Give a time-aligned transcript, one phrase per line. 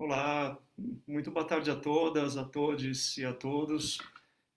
[0.00, 0.56] Olá,
[1.08, 3.98] muito boa tarde a todas, a todos e a todos.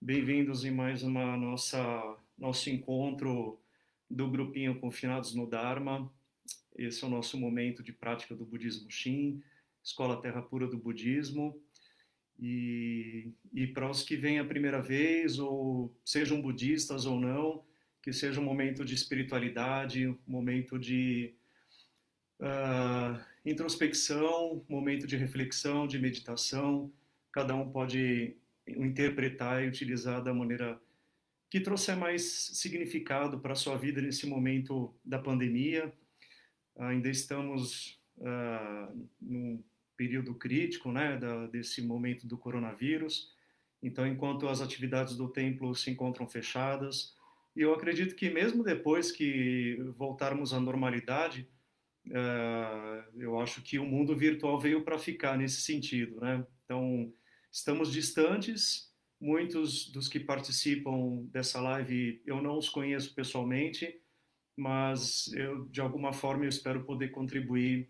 [0.00, 3.58] Bem-vindos em mais uma nossa nosso encontro
[4.08, 6.08] do grupinho Confinados no Dharma.
[6.76, 9.42] Esse é o nosso momento de prática do budismo Shin,
[9.82, 11.60] Escola Terra Pura do Budismo.
[12.38, 17.64] E, e para os que vêm a primeira vez, ou sejam budistas ou não,
[18.00, 21.34] que seja um momento de espiritualidade, um momento de
[22.38, 26.92] uh, introspecção, momento de reflexão, de meditação.
[27.32, 28.36] Cada um pode
[28.66, 30.80] interpretar e utilizar da maneira
[31.50, 32.22] que trouxer mais
[32.54, 35.92] significado para a sua vida nesse momento da pandemia.
[36.78, 39.62] Ainda estamos uh, num
[39.96, 43.32] período crítico, né, da, desse momento do coronavírus.
[43.82, 47.14] Então, enquanto as atividades do templo se encontram fechadas,
[47.54, 51.46] e eu acredito que mesmo depois que voltarmos à normalidade,
[52.06, 56.44] Uh, eu acho que o mundo virtual veio para ficar nesse sentido, né?
[56.64, 57.12] Então,
[57.50, 58.90] estamos distantes.
[59.20, 64.00] Muitos dos que participam dessa live eu não os conheço pessoalmente,
[64.56, 67.88] mas eu, de alguma forma, eu espero poder contribuir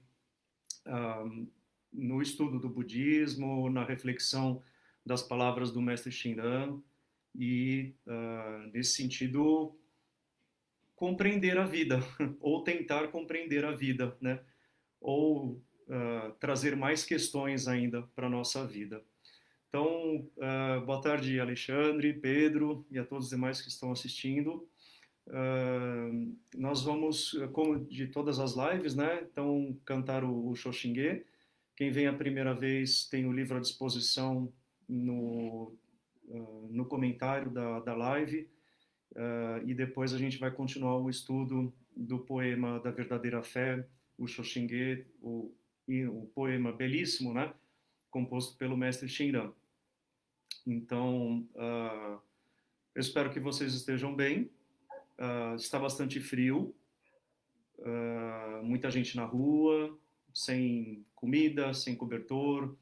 [0.87, 1.49] uh,
[1.93, 4.63] no estudo do budismo, na reflexão
[5.05, 6.81] das palavras do mestre Shinran
[7.35, 9.75] e, uh, nesse sentido,
[11.03, 11.99] compreender a vida,
[12.41, 14.39] ou tentar compreender a vida, né?
[15.01, 19.03] Ou uh, trazer mais questões ainda para a nossa vida.
[19.69, 24.65] Então, uh, boa tarde, Alexandre, Pedro e a todos os demais que estão assistindo.
[25.27, 29.27] Uh, nós vamos, como de todas as lives, né?
[29.29, 31.27] Então, cantar o, o Xoxingue.
[31.75, 34.53] Quem vem a primeira vez tem o livro à disposição
[34.89, 35.77] no,
[36.71, 38.49] no comentário da, da live
[39.13, 43.87] Uh, e depois a gente vai continuar o estudo do poema da verdadeira fé,
[44.17, 45.53] o Xoxingue, o,
[45.87, 47.53] o poema belíssimo, né,
[48.11, 49.53] composto pelo mestre Shinran.
[50.67, 52.19] Então, uh,
[52.95, 54.51] eu espero que vocês estejam bem.
[55.19, 56.75] Uh, está bastante frio,
[58.63, 59.99] muita gente na rua,
[60.33, 62.77] sem comida, sem cobertor.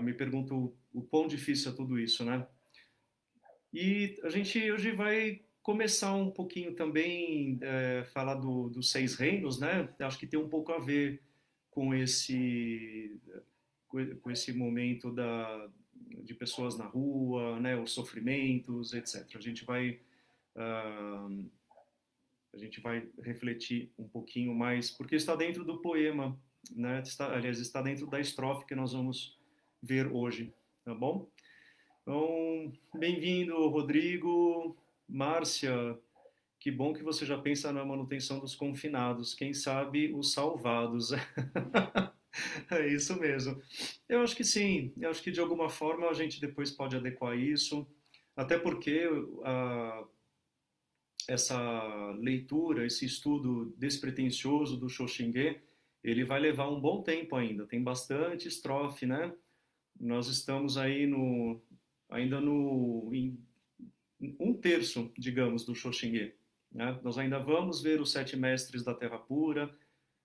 [0.00, 2.46] me pergunto o quão difícil é tudo isso, né?
[3.78, 9.60] E a gente hoje vai começar um pouquinho também é, falar do, dos seis reinos,
[9.60, 9.86] né?
[9.98, 11.20] Acho que tem um pouco a ver
[11.70, 13.20] com esse
[14.22, 15.68] com esse momento da
[16.24, 17.76] de pessoas na rua, né?
[17.78, 19.26] Os sofrimentos, etc.
[19.36, 20.00] A gente vai
[20.56, 21.50] uh,
[22.54, 26.34] a gente vai refletir um pouquinho mais porque está dentro do poema,
[26.74, 27.02] né?
[27.02, 29.38] Está, aliás, está dentro da estrofe que nós vamos
[29.82, 30.50] ver hoje,
[30.82, 31.28] tá bom?
[32.08, 34.76] Então, bem-vindo, Rodrigo,
[35.08, 35.98] Márcia.
[36.60, 39.34] Que bom que você já pensa na manutenção dos confinados.
[39.34, 41.10] Quem sabe os salvados.
[42.70, 43.60] é isso mesmo.
[44.08, 44.92] Eu acho que sim.
[44.96, 47.84] Eu acho que de alguma forma a gente depois pode adequar isso.
[48.36, 50.06] Até porque uh,
[51.26, 55.60] essa leitura, esse estudo despretensioso do Xoxingue,
[56.04, 57.66] ele vai levar um bom tempo ainda.
[57.66, 59.34] Tem bastante estrofe, né?
[59.98, 61.60] Nós estamos aí no
[62.08, 63.38] ainda no em
[64.40, 66.34] um terço, digamos, do Xoxingue.
[66.72, 66.98] Né?
[67.02, 69.74] Nós ainda vamos ver os sete mestres da Terra Pura.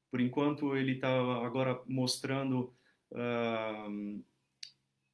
[0.10, 1.10] Por enquanto, ele está
[1.46, 2.74] agora mostrando
[3.12, 4.24] uh,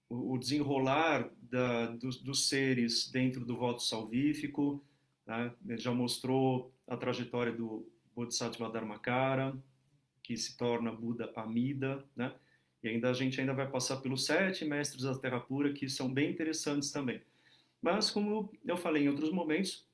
[0.10, 4.84] o desenrolar da, dos, dos, seres dentro do voto salvífico.
[5.26, 5.54] Né?
[5.68, 9.56] Ele já mostrou a trajetória do Bodhisattva Dharmakara,
[10.24, 12.34] que se torna Buda Amida, né?
[12.84, 16.12] E ainda a gente ainda vai passar pelos sete mestres da Terra Pura, que são
[16.12, 17.22] bem interessantes também.
[17.82, 19.86] Mas, como eu falei em outros momentos,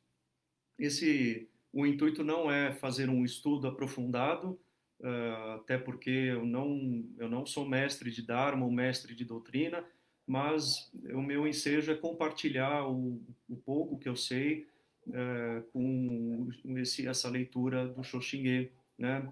[0.77, 4.59] esse, o intuito não é fazer um estudo aprofundado,
[4.99, 9.83] uh, até porque eu não, eu não sou mestre de Dharma ou mestre de doutrina,
[10.25, 14.67] mas o meu ensejo é compartilhar o, o pouco que eu sei
[15.07, 19.31] uh, com esse, essa leitura do Shoshinge, né?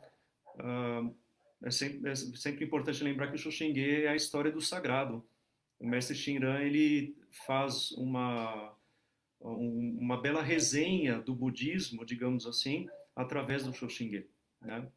[0.55, 1.15] Uh,
[1.63, 5.23] é sempre, é sempre importante lembrar que o Shoshinge é a história do sagrado.
[5.79, 8.75] O mestre Shinran ele faz uma
[9.43, 14.27] uma bela resenha do budismo, digamos assim, através do Shoshinge.
[14.61, 14.87] Né?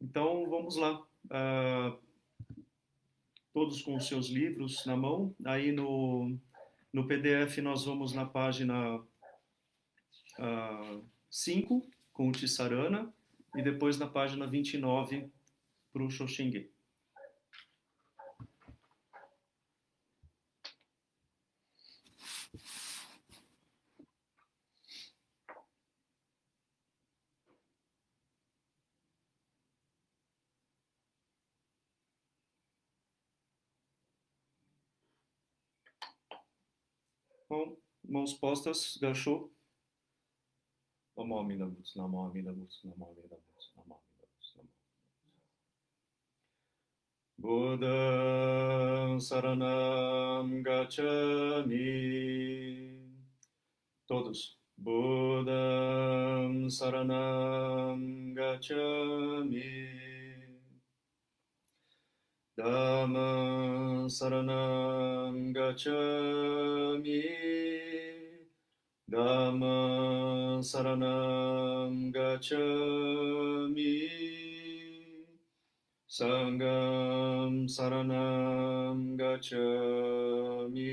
[0.00, 1.00] Então, vamos lá.
[1.26, 1.96] Uh,
[3.52, 5.34] todos com os seus livros na mão.
[5.44, 6.36] Aí no,
[6.92, 9.00] no PDF nós vamos na página
[11.30, 13.10] 5, uh, ah, com o Tissarana,
[13.56, 15.30] e depois na página 29
[15.96, 16.70] para o Shoshinge.
[37.48, 39.50] Bom, mãos postas, gachou.
[41.16, 44.70] Namo Amida Butsu, Namo Amida Butsu, Namo Amida Butsu, Namo Amida Butsu, Namo
[47.38, 51.78] Buddha Saranam Gacchami.
[54.08, 54.56] Todos.
[54.78, 59.96] Buddha Saranam Gacchami.
[62.58, 67.22] Dhamma Saranam Gacchami
[69.12, 73.66] Dhamma Saranam Gacchami
[76.16, 80.88] Sangam Saranam Gacchami.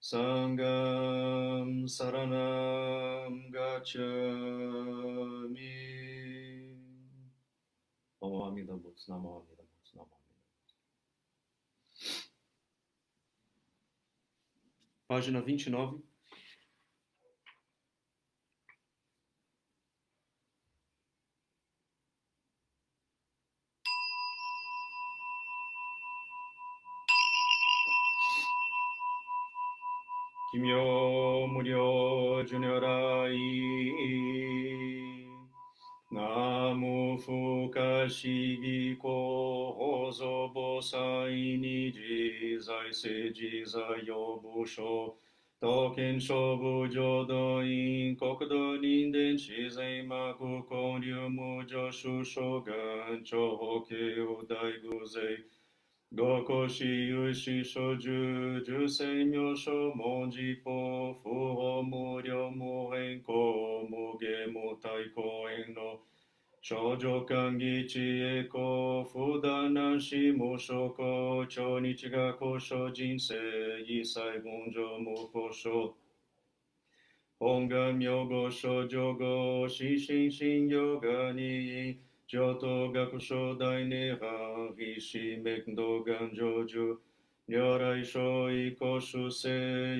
[0.00, 4.08] Sangam Saranam Gacchami.
[8.22, 9.62] Om Amida Butsu Namo Amida
[15.12, 16.11] página 29.
[30.52, 30.76] 奇妙
[31.46, 33.32] 無料寿如来。
[36.10, 45.14] 南無不可思議法法蔵菩薩に自在世自在用武書。
[45.58, 55.61] 刀剣勝負浄土院国土人伝自然幕交流無常首相願長法慶を大偶然。
[56.14, 66.00] どこし、ゆし、そじゅじゅせんよしょもじぽふ、文字りょ法無んこもげもたいこえんの、
[66.60, 73.34] 少女間議地えこふだなし、無所こ、超日が交渉、人生、
[73.88, 75.96] 異彩文上、無交渉。
[77.38, 81.98] 本願名号、少女号、心身信用がに、
[82.32, 86.96] Kyoto Gakusho Daineha Rishi Mekdo Ganjoju.
[87.50, 89.50] Nyorai Shoi Koshu Se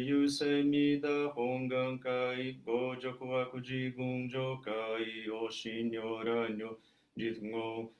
[0.00, 2.56] Yuse Mida Hongan Kai.
[2.66, 5.26] Gojoku Akuji Gunjo Kai.
[5.30, 6.76] Oshi Nyoranyo
[7.18, 7.90] Jitngo.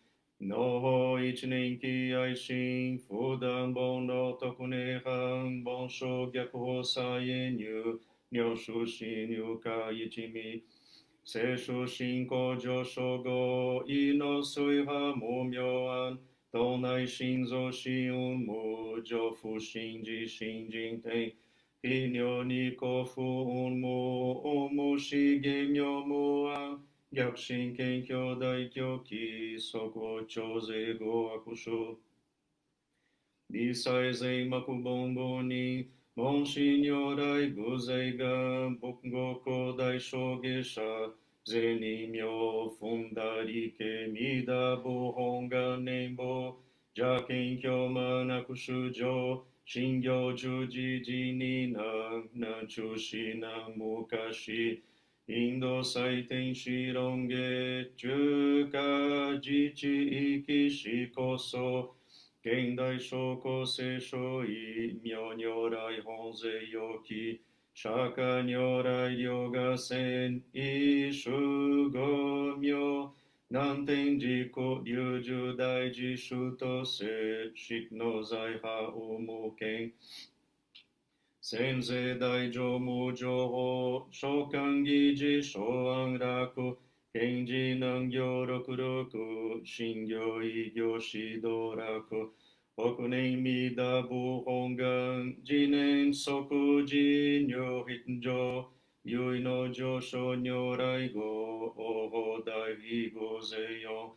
[0.41, 7.99] Noho Ichininki Aishin Fudan Bon No Tokunehan Bon Shogyaku Hosayenyu
[8.33, 10.63] Nyoshu Shinyu Kai Ichimi.
[11.24, 16.20] 聖書信仰上昇後、意の水波無明暗、
[16.52, 21.34] 道内心臓心運無常不信自信人天、
[21.82, 32.00] 非尿に古不運無無資源妙無暗、逆心謙虚大狂気、即を超税語悪書。
[33.50, 41.11] 理災税幕本語に、門 Bom Shinyo Rai Buzeigan Bukgoko Daisho Gesha
[41.49, 46.57] Zenimyo Fundarike Mida Buhonga Nembo.
[46.95, 51.75] Jakenkyo Manakushujo Shingyo Juji chushi,
[52.37, 54.83] Nanchushina Mukashi.
[55.29, 61.95] Indo Saiten Shironge Chuka Jichi Ikishi Koso.
[62.45, 67.41] 現代症候性書医、妙如来本税容器、
[67.73, 71.31] 釈迦如来両が戦、医、主
[71.91, 73.13] 語名、
[73.49, 79.93] 南天寺古流十大寺主と聖、執の在派を無権、
[81.41, 85.61] 先世大乗無情報、召喚議事、昭
[85.93, 86.77] 安楽、
[87.15, 89.05] 賢治南行六六
[89.67, 92.33] 新行異行指導楽。
[92.75, 96.31] 北年未打部本願次年即
[96.89, 98.65] 時入筆上
[99.03, 102.51] 唯の上昇如来語王法大
[102.81, 104.17] 義語税四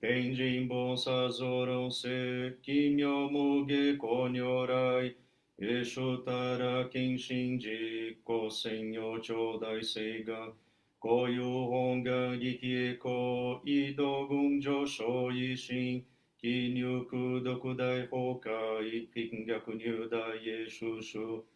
[0.00, 5.12] 天神菩薩増論世奇妙無下公如来。
[5.56, 10.67] 耶稣たら近親実行専用頂戴聖願。
[11.00, 16.04] こういう本願力へこ移動軍上昇維新
[16.40, 21.46] 記入空独大崩壊貧逆入大耶稣主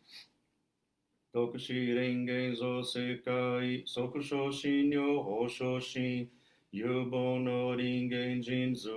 [1.32, 6.28] 特使連言造世界即昇進療法昇進
[6.70, 8.90] 有望の人間人図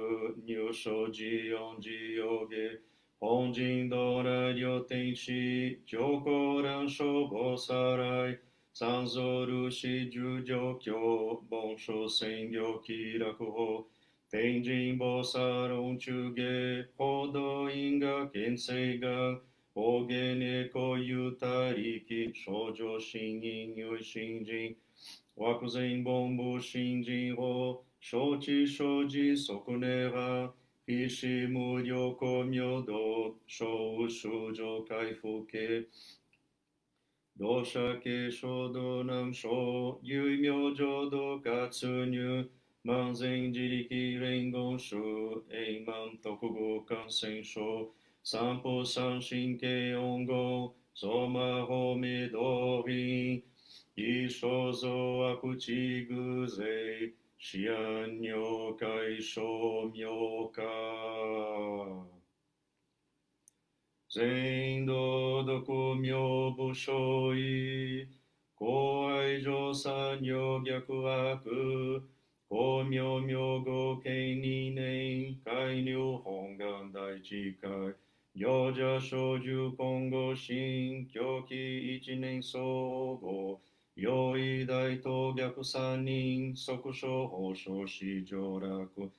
[0.45, 1.23] 入所自
[1.55, 2.79] 音自用下
[3.19, 8.44] 本人道来両天使上皇乱消防さらい。
[8.74, 13.84] 三蔵ルシ十条教盆書専業気楽法
[14.30, 19.38] 天神菩薩論中下報道因果見性願
[19.74, 24.74] 法下猫ゆた力少女新因有新人
[25.36, 30.54] 惑前本部新人法承知承知即根が
[30.86, 32.94] 必死無料公明道
[33.46, 33.66] 小
[34.08, 35.86] 修上回復系
[37.37, 39.49] 同社系衝動南小
[40.01, 41.67] 有名浄土活
[42.09, 42.49] 入
[42.83, 47.89] 万全自力連合書円満特語感染症
[48.23, 53.43] 三歩三神経音言相馬法明道品
[53.95, 59.43] 一生造悪地偶税思案尿解消
[59.93, 62.14] 妙化
[64.15, 68.07] 全道徳妙部所意
[68.57, 72.01] 公愛上三尿逆悪
[72.47, 77.93] 公明明語権二年海入本願大地会
[78.33, 83.59] 行者小獣今後新狂気一年総合
[83.95, 89.11] 用意大東逆三人即所法所市上楽。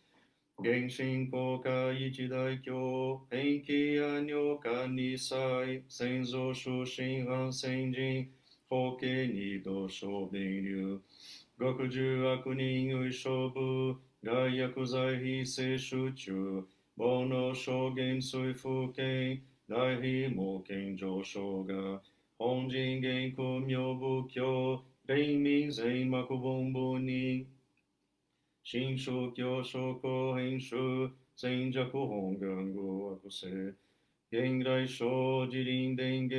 [0.63, 8.29] 原神公開一大教偏気や尿管二歳先祖出身安先人
[8.69, 11.01] 法系二度小弁流
[11.57, 21.99] 極重悪人有勝負外薬剤非摂取中煩悩証言水風景大非毛見上昇が
[22.37, 27.47] 本人言空妙仏教霊民全幕本部に
[28.68, 30.74] 新宗教諸公編集
[31.36, 33.76] 全弱本願語悪性
[34.28, 36.36] 現来小自輪伝下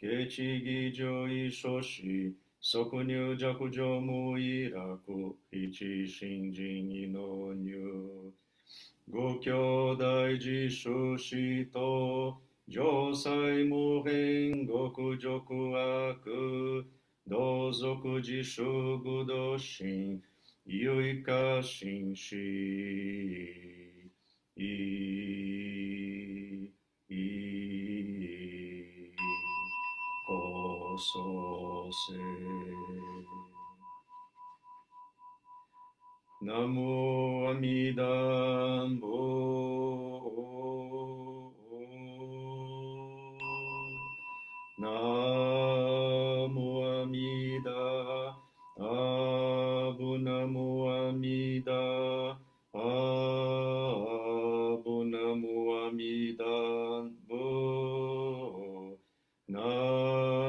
[0.00, 4.98] 下地義上位諸子即入弱上無意楽
[5.50, 8.32] 一新人二の入
[9.12, 13.28] 五兄弟自主死と上妻
[13.64, 16.86] 無変極辱悪
[17.28, 20.22] 同族自主愚道心
[20.67, 22.35] 唯化心死
[24.55, 24.63] い
[27.09, 27.93] い
[30.27, 32.13] こそせ
[36.45, 39.63] ナモアミダンボ
[44.77, 45.96] ナ
[51.64, 51.72] だ。
[51.72, 52.38] あ
[54.84, 56.44] ぼなもあみだ。
[57.28, 58.96] ぼ
[59.48, 59.60] な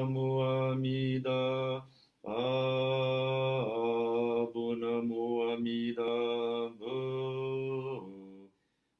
[0.05, 1.31] もあみだ。
[1.31, 1.87] あ
[4.53, 6.03] ぼなもあみだ。
[6.03, 6.89] ぼ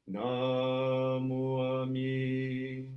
[0.08, 0.20] な
[1.20, 2.90] もあみ。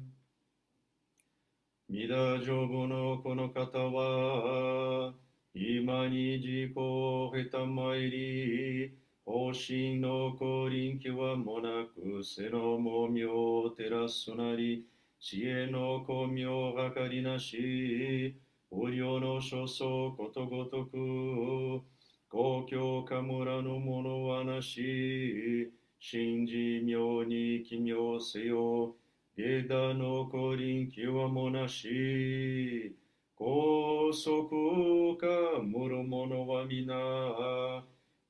[1.92, 5.14] みだじょぼのこの方は、
[5.54, 9.01] 今にじこを経たまいり、
[9.32, 14.84] 方針の降臨気はもなく背のもみを照らすなり
[15.18, 18.36] 知恵の巧妙がかりなし
[18.70, 21.82] 無料の所相ことごとく
[22.28, 28.96] 公共か村のものはなし信じ妙に奇妙せよ
[29.34, 32.94] 下駄の降臨気はもなし。
[33.34, 35.26] 高速か
[35.64, 36.94] むる者は皆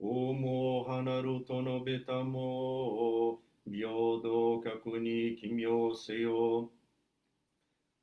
[0.05, 3.89] おも離ると述べたも平
[4.21, 6.73] 等確に奇妙せよ。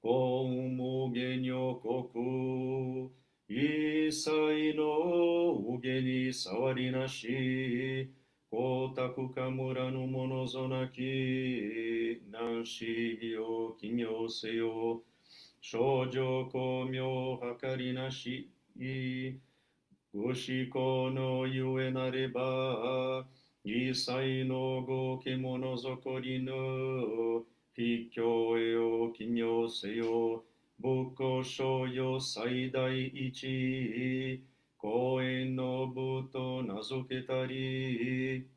[0.01, 3.11] 公無下女国
[3.49, 8.09] 一切の上に触りなし。
[8.49, 11.01] 光沢か村の者ぞなき
[12.31, 15.03] 南市義を奇妙せよ。
[15.59, 18.49] 少女公明計りなし。
[20.11, 20.33] ご思
[20.73, 23.25] 考のゆえなれば
[23.63, 27.43] 一切のご獣残りの
[27.75, 30.43] 秘境へを奇妙せよ
[30.79, 34.41] 仏教所よ最大一
[34.79, 38.47] 公園の部と名付けたり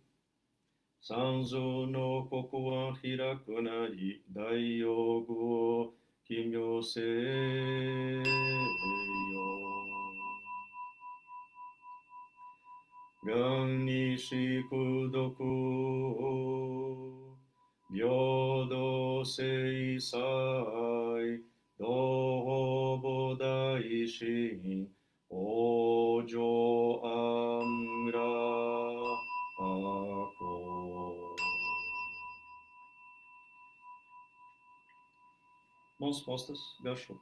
[1.03, 5.93] 三蔵の国は開くなり大用具を
[6.27, 7.03] 奇妙せ
[13.23, 15.55] Gannishiku doku
[17.91, 21.39] Byodo sei sai
[21.79, 24.91] Dohobo daishin
[25.31, 26.51] Ojo
[27.07, 28.35] amra
[29.55, 30.53] ako
[36.03, 37.17] Mãos postas, Gachou.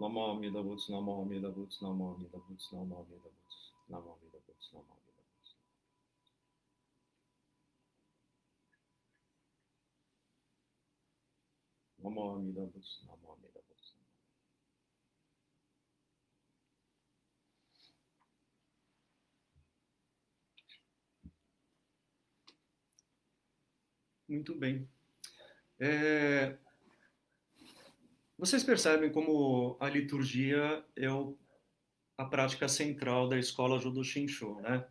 [0.00, 4.72] Namo Amida Butsu, Namo Amida Butsu, Namo Amida Butsu, Namo Amida Butsu, Namo Amida Butsu,
[4.72, 4.99] Namo Amida Butsu.
[12.02, 13.94] Namo Amida Butsu, Namo Amida Butsu.
[24.28, 24.88] Muito bem.
[25.78, 26.56] É,
[28.40, 31.36] vocês percebem como a liturgia é o,
[32.16, 34.86] a prática central da escola Judo Shinshu, né?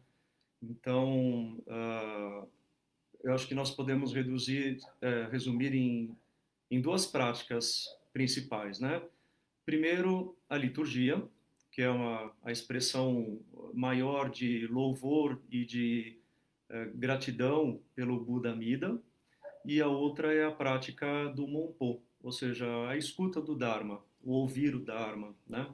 [0.62, 2.48] Então, uh,
[3.24, 6.16] eu acho que nós podemos reduzir, uh, resumir em,
[6.70, 9.02] em duas práticas principais, né?
[9.66, 11.22] Primeiro, a liturgia,
[11.72, 13.40] que é uma, a expressão
[13.74, 16.18] maior de louvor e de
[16.70, 19.00] uh, gratidão pelo Buda Mida,
[19.66, 24.32] e a outra é a prática do Monpo, ou seja, a escuta do Dharma, o
[24.34, 25.68] ouvir o Dharma, né?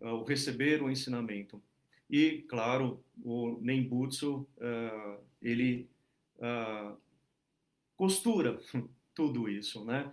[0.00, 1.62] o receber o ensinamento.
[2.10, 5.88] E, claro, o Nembutsu, uh, ele
[6.36, 6.96] uh,
[7.96, 8.60] costura
[9.14, 10.12] tudo isso, né?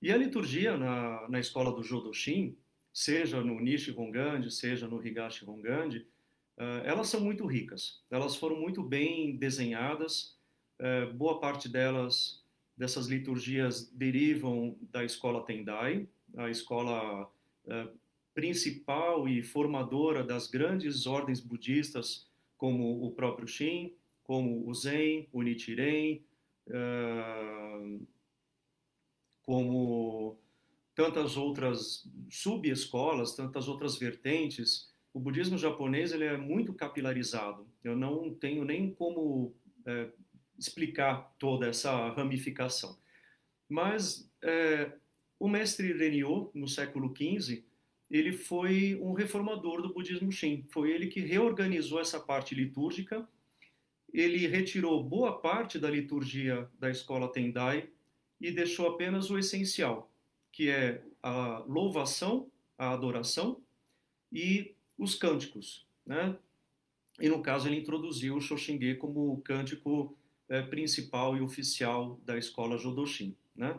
[0.00, 2.56] E a liturgia na, na escola do Jodoshin,
[2.92, 6.06] seja no Nishi Hongandi, seja no Higashi Hongandi,
[6.56, 8.02] uh, elas são muito ricas.
[8.10, 10.36] Elas foram muito bem desenhadas,
[11.16, 12.44] boa parte delas
[12.76, 17.98] dessas liturgias derivam da escola Tendai, a escola uh,
[18.32, 25.42] principal e formadora das grandes ordens budistas, como o próprio Shin, como o Zen, o
[25.42, 26.22] Nichiren,
[26.68, 28.00] uh,
[29.48, 30.38] como
[30.94, 34.92] tantas outras subescolas, tantas outras vertentes.
[35.10, 37.66] O budismo japonês ele é muito capilarizado.
[37.82, 39.54] Eu não tenho nem como
[39.86, 40.10] é,
[40.58, 42.98] explicar toda essa ramificação.
[43.66, 44.92] Mas é,
[45.40, 47.64] o mestre Renyo, no século XV,
[48.10, 50.66] ele foi um reformador do budismo Shin.
[50.68, 53.26] Foi ele que reorganizou essa parte litúrgica.
[54.12, 57.88] Ele retirou boa parte da liturgia da escola Tendai
[58.40, 60.10] e deixou apenas o essencial,
[60.52, 63.60] que é a louvação, a adoração
[64.32, 66.36] e os cânticos, né?
[67.20, 70.16] E no caso ele introduziu o Shoshinge como cântico
[70.48, 73.78] é, principal e oficial da escola Jodoshin, né?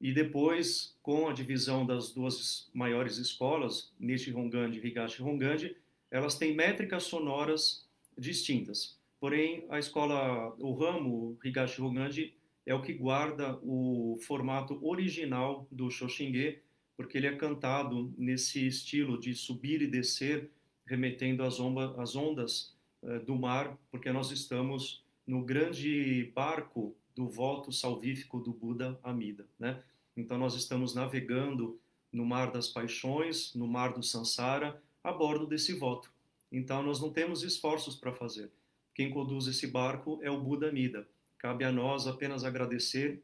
[0.00, 5.76] E depois, com a divisão das duas maiores escolas, Nishi Hongandi e Higashi Hongandi,
[6.10, 7.84] elas têm métricas sonoras
[8.16, 8.96] distintas.
[9.18, 12.32] Porém, a escola, o ramo Higashi Hongandi
[12.68, 16.58] é o que guarda o formato original do Shoshinge,
[16.94, 20.50] porque ele é cantado nesse estilo de subir e descer,
[20.84, 28.38] remetendo às, ondas uh, do mar, porque nós estamos no grande barco do voto salvífico
[28.38, 29.82] do Buda Amida, né?
[30.14, 31.80] Então nós estamos navegando
[32.12, 36.12] no mar das paixões, no mar do Sansara, a bordo desse voto.
[36.52, 38.50] Então nós não temos esforços para fazer.
[38.94, 41.08] Quem conduz esse barco é o Buda Amida.
[41.38, 43.22] Cabe a nós apenas agradecer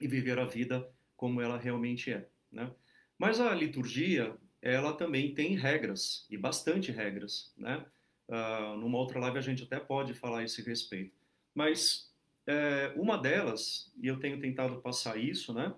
[0.00, 2.70] e viver a vida como ela realmente é, né?
[3.18, 7.84] Mas a liturgia, ela também tem regras, e bastante regras, né?
[8.28, 11.14] Uh, numa outra live a gente até pode falar a esse respeito.
[11.54, 12.12] Mas
[12.46, 15.74] é, uma delas, e eu tenho tentado passar isso, né?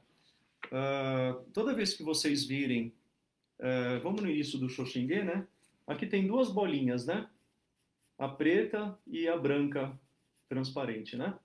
[0.67, 2.93] Uh, toda vez que vocês virem,
[3.59, 5.47] uh, vamos no início do Xoxingue, né?
[5.87, 7.29] Aqui tem duas bolinhas, né?
[8.19, 9.99] A preta e a branca.
[10.49, 11.39] transparente, né?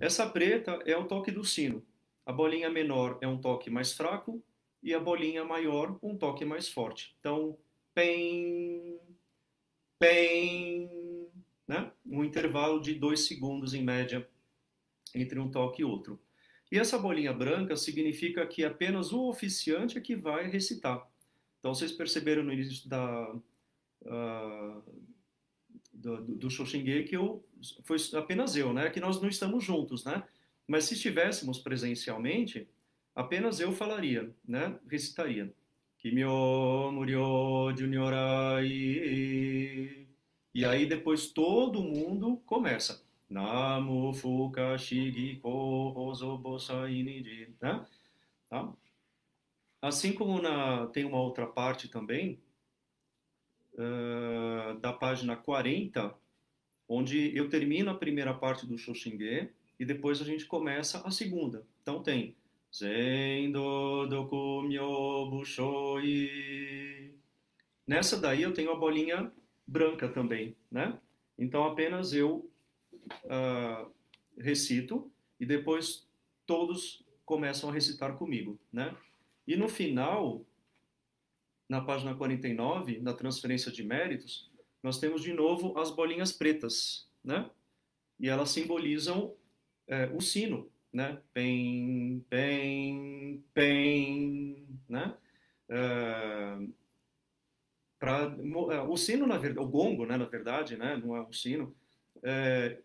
[0.00, 1.84] Essa preta é o toque do sino.
[2.24, 4.42] A bolinha menor é um toque mais fraco
[4.82, 7.16] e a bolinha maior um toque mais forte.
[7.18, 7.58] Então,
[7.94, 9.00] pem,
[9.98, 10.88] pem,
[11.66, 11.90] né?
[12.06, 14.28] Um intervalo de dois segundos em média
[15.14, 16.20] entre um toque e outro.
[16.70, 21.10] E essa bolinha branca significa que apenas o oficiante é que vai recitar.
[21.58, 23.34] Então, vocês perceberam no início da,
[24.02, 24.82] uh,
[25.98, 27.44] do, do que eu,
[27.84, 28.90] foi apenas eu, né?
[28.90, 30.22] Que nós não estamos juntos, né?
[30.66, 32.68] Mas se estivéssemos presencialmente,
[33.14, 34.78] apenas eu falaria, né?
[34.88, 35.52] Recitaria.
[35.98, 38.66] Kimyo Muryo Junyorai.
[40.54, 43.02] E aí depois todo mundo começa.
[43.28, 47.54] Namo Fuka Shigi Ko Hozobosai Niji.
[47.60, 47.84] Né?
[48.48, 48.72] Tá?
[49.82, 52.40] Assim como na, tem uma outra parte também,
[53.78, 56.14] uh, da página 40,
[56.88, 61.64] onde eu termino a primeira parte do Shoshinge e depois a gente começa a segunda.
[61.82, 62.34] Então tem
[62.74, 67.14] Zendo Doku Myo Bushoi.
[67.86, 69.32] Nessa daí eu tenho a bolinha
[69.66, 70.98] branca também, né?
[71.38, 72.50] Então apenas eu
[73.24, 73.90] uh,
[74.36, 76.06] recito e depois
[76.46, 78.94] todos começam a recitar comigo, né?
[79.46, 80.44] E no final,
[81.68, 84.50] na página 49, na transferência de méritos,
[84.82, 87.50] nós temos de novo as bolinhas pretas, né?
[88.18, 89.34] E elas simbolizam
[89.86, 91.20] é, o sino, né?
[91.32, 95.14] Pem, pem, pem, né?
[95.68, 96.58] É,
[97.98, 98.34] pra,
[98.72, 101.74] é, o sino, na verdade, o gongo, né, na verdade, né, não é o sino,
[102.22, 102.78] é,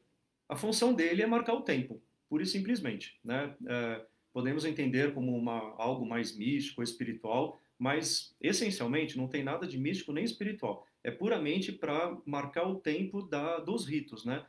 [0.49, 3.19] a função dele é marcar o tempo, pura e simplesmente.
[3.23, 3.55] Né?
[3.67, 9.77] É, podemos entender como uma, algo mais místico, espiritual, mas essencialmente não tem nada de
[9.77, 10.87] místico nem espiritual.
[11.03, 14.23] É puramente para marcar o tempo da, dos ritos.
[14.23, 14.45] Né?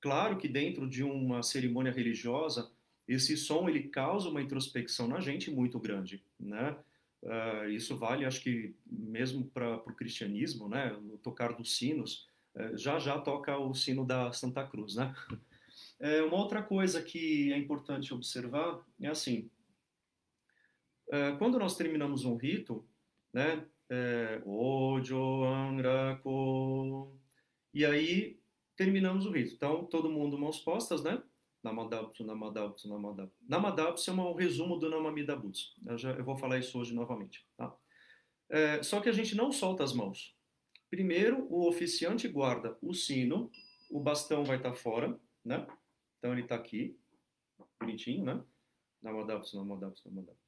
[0.00, 2.72] Claro que dentro de uma cerimônia religiosa,
[3.06, 6.24] esse som ele causa uma introspecção na gente muito grande.
[6.40, 6.76] Né?
[7.22, 10.92] Uh, isso vale, acho que mesmo para o cristianismo, né?
[10.92, 15.14] o tocar dos sinos é, já já toca o sino da Santa Cruz, né?
[16.00, 19.48] É, uma outra coisa que é importante observar é assim,
[21.38, 22.84] quando nós terminamos um rito,
[23.32, 27.14] né, é, Ojo Angrako,
[27.74, 28.40] e aí
[28.76, 29.54] terminamos o rito.
[29.54, 31.22] Então, todo mundo mãos postas, né?
[31.62, 33.44] Namadabutsu, Namadabutsu, Namadabutsu.
[33.48, 35.74] Namadabutsu é um resumo do Namamida Butsu.
[35.86, 37.74] Eu, já, eu vou falar isso hoje novamente, tá?
[38.48, 40.36] É, só que a gente não solta as mãos.
[40.90, 43.50] Primeiro, o oficiante guarda o sino,
[43.90, 45.66] o bastão vai estar fora, né?
[46.18, 46.98] Então ele está aqui,
[47.80, 48.42] bonitinho, né?
[49.00, 50.41] Namadapus, namadapus, namadapus.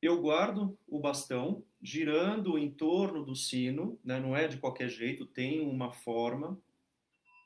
[0.00, 4.20] Eu guardo o bastão girando em torno do sino, né?
[4.20, 6.60] não é de qualquer jeito, tem uma forma.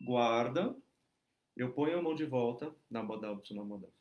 [0.00, 0.76] Guarda,
[1.56, 3.94] eu ponho a mão de volta, namadapus, namadapus.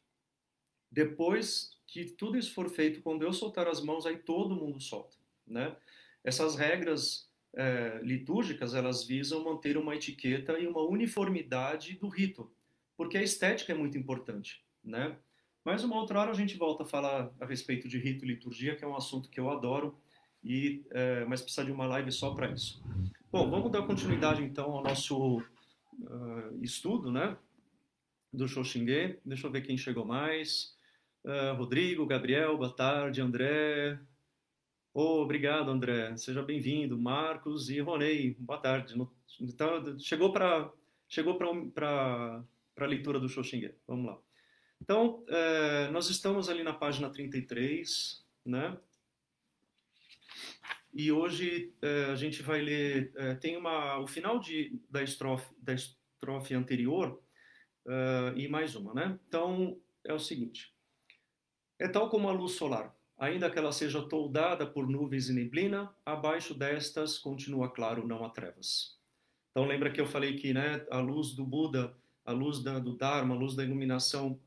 [0.92, 5.16] Depois que tudo isso for feito, quando eu soltar as mãos, aí todo mundo solta,
[5.46, 5.76] né?
[6.24, 12.52] Essas regras é, litúrgicas elas visam manter uma etiqueta e uma uniformidade do rito,
[12.96, 15.18] porque a estética é muito importante, né?
[15.64, 18.76] Mas uma outra hora a gente volta a falar a respeito de rito e liturgia,
[18.76, 19.96] que é um assunto que eu adoro,
[20.44, 22.84] e é, mas precisa de uma live só para isso.
[23.32, 25.44] Bom, vamos dar continuidade então ao nosso uh,
[26.62, 27.38] estudo, né?
[28.34, 29.20] Do Xoxingue.
[29.24, 30.76] Deixa eu ver quem chegou mais.
[31.24, 34.00] Uh, Rodrigo, Gabriel, boa tarde, André,
[34.94, 36.18] Oh, obrigado, André.
[36.18, 37.00] Seja bem-vindo.
[37.00, 38.94] Marcos e Ronei, boa tarde.
[39.40, 40.70] Então, chegou para
[41.08, 42.44] chegou para
[42.78, 43.74] a leitura do Xoxingue.
[43.88, 44.18] Vamos lá.
[44.82, 48.78] Então, é, nós estamos ali na página 33, né?
[50.94, 53.14] E hoje é, a gente vai ler.
[53.16, 57.22] É, tem uma, o final de, da, estrofe, da estrofe anterior
[58.36, 59.20] e mais uma, né?
[59.28, 60.76] Então, é o seguinte:
[61.80, 65.94] é tal como a luz solar Ainda que ela seja toldada por nuvens e neblina,
[66.04, 68.98] abaixo destas continua claro, não há trevas.
[69.52, 72.98] Então lembra que eu falei que né, a luz do Buda, a luz da, do
[72.98, 74.40] Dharma, a luz da iluminação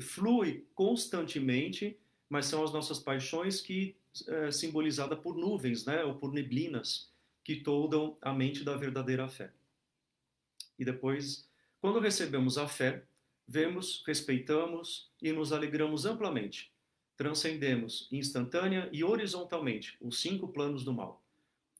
[0.00, 1.98] flui constantemente,
[2.28, 3.96] mas são as nossas paixões que
[4.26, 7.10] é simbolizada por nuvens, né, ou por neblinas
[7.44, 9.52] que toldam a mente da verdadeira fé.
[10.78, 11.48] E depois,
[11.80, 13.04] quando recebemos a fé,
[13.46, 16.70] vemos, respeitamos e nos alegramos amplamente
[17.18, 21.20] transcendemos instantânea e horizontalmente os cinco planos do mal.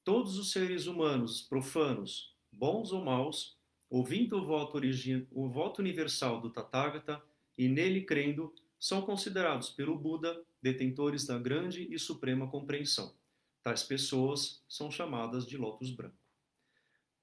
[0.02, 3.56] Todos os seres humanos, profanos, bons ou maus,
[3.88, 4.80] ouvindo o voto,
[5.30, 7.22] o voto universal do Tathagata
[7.58, 13.12] e nele crendo, são considerados pelo Buda detentores da grande e suprema compreensão.
[13.62, 16.16] Tais pessoas são chamadas de lótus branco.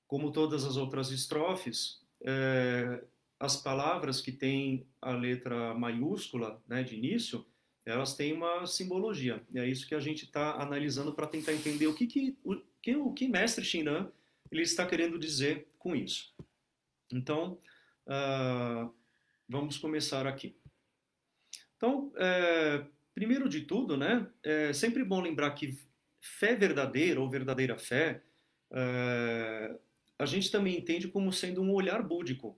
[0.06, 3.02] Como todas as outras estrofes, é,
[3.40, 7.46] as palavras que têm a letra maiúscula né, de início,
[7.86, 9.42] elas têm uma simbologia.
[9.54, 12.56] E é isso que a gente está analisando para tentar entender o que, que, o,
[12.82, 14.12] que, o que mestre Xinran
[14.52, 16.34] ele está querendo dizer com isso.
[17.12, 17.60] Então,
[18.08, 18.94] uh,
[19.48, 20.56] vamos começar aqui.
[21.78, 25.78] Então, é, primeiro de tudo, né, é sempre bom lembrar que
[26.20, 28.24] fé verdadeira ou verdadeira fé,
[28.72, 29.78] é,
[30.18, 32.58] a gente também entende como sendo um olhar búdico,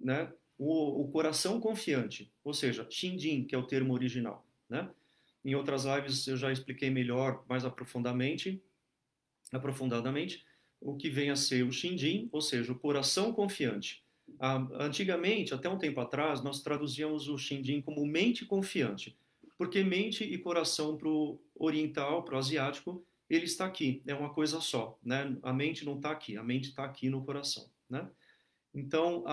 [0.00, 0.32] né?
[0.58, 4.90] O, o coração confiante, ou seja, Shinjin, que é o termo original, né?
[5.44, 8.60] Em outras lives eu já expliquei melhor, mais aprofundadamente,
[9.52, 10.44] aprofundadamente,
[10.80, 14.04] o que vem a ser o Shinjin, ou seja, o coração confiante.
[14.78, 19.16] Antigamente, até um tempo atrás, nós traduzíamos o Shinjin como mente confiante,
[19.56, 24.32] porque mente e coração para o oriental, para o asiático, ele está aqui, é uma
[24.32, 25.36] coisa só, né?
[25.42, 28.08] A mente não está aqui, a mente está aqui no coração, né?
[28.74, 29.24] Então,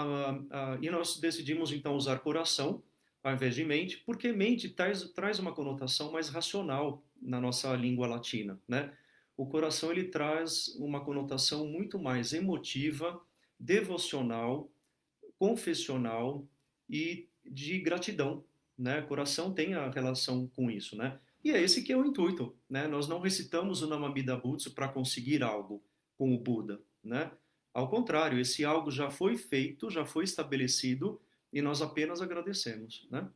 [0.81, 2.83] e nós decidimos então usar coração
[3.25, 8.05] ao invés de mente, porque mente traz, traz uma conotação mais racional na nossa língua
[8.05, 8.93] latina, né?
[9.35, 13.19] O coração ele traz uma conotação muito mais emotiva,
[13.59, 14.69] devocional,
[15.37, 16.47] confessional
[16.89, 18.43] e de gratidão,
[18.77, 19.01] né?
[19.01, 21.19] Coração tem a relação com isso, né?
[21.43, 22.87] E é esse que é o intuito, né?
[22.87, 25.83] Nós não recitamos o Namamida Butsu para conseguir algo
[26.17, 27.31] com o Buda, né?
[27.73, 31.21] Ao contrário, esse algo já foi feito, já foi estabelecido
[31.51, 33.29] e nós apenas agradecemos, né?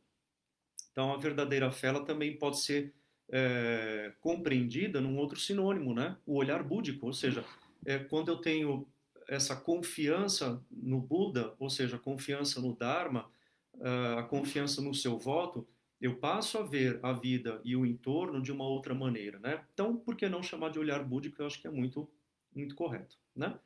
[0.90, 2.92] Então, a verdadeira fé ela também pode ser
[3.30, 6.16] é, compreendida num outro sinônimo, né?
[6.26, 7.44] O olhar búdico, ou seja,
[7.84, 8.88] é, quando eu tenho
[9.30, 13.30] essa confiança no Buda, ou seja, confiança no Dharma,
[13.74, 15.66] uh, a confiança no seu voto,
[16.00, 19.64] eu passo a ver a vida e o entorno de uma outra maneira, né?
[19.72, 21.40] Então, por que não chamar de olhar búdico?
[21.40, 22.10] Eu acho que é muito,
[22.52, 23.56] muito correto, né?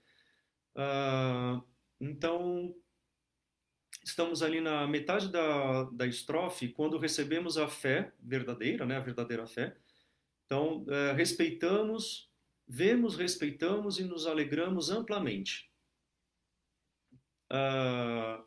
[0.77, 1.65] Uh,
[1.99, 2.75] então,
[4.05, 8.99] estamos ali na metade da, da estrofe, quando recebemos a fé verdadeira, né?
[8.99, 9.75] A verdadeira fé.
[10.45, 12.29] Então, uh, respeitamos,
[12.67, 15.71] vemos, respeitamos e nos alegramos amplamente.
[17.53, 18.45] Uh.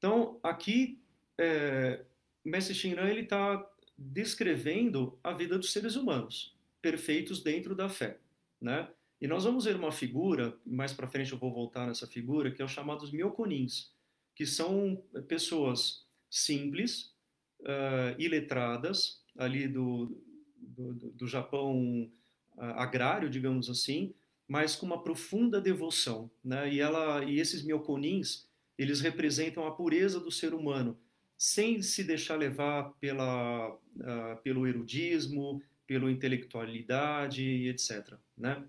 [0.00, 0.98] Então, aqui,
[1.36, 2.02] é,
[2.42, 8.18] Mestre Shinran está descrevendo a vida dos seres humanos, perfeitos dentro da fé.
[8.58, 8.88] Né?
[9.20, 12.62] E nós vamos ver uma figura, mais para frente eu vou voltar nessa figura, que
[12.62, 13.92] é o chamado dos myokonins,
[14.34, 17.14] que são pessoas simples,
[17.60, 20.22] uh, iletradas, ali do,
[20.56, 22.10] do, do Japão
[22.56, 24.14] uh, agrário, digamos assim,
[24.46, 26.30] mas com uma profunda devoção.
[26.44, 26.74] Né?
[26.74, 30.98] E, ela, e esses myokonins, eles representam a pureza do ser humano,
[31.36, 38.14] sem se deixar levar pela, uh, pelo erudismo, pela intelectualidade, etc.
[38.36, 38.62] Né?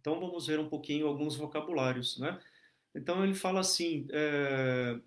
[0.00, 2.18] Então vamos ver um pouquinho alguns vocabulários.
[2.18, 2.38] Né?
[2.94, 4.98] Então ele fala assim: é,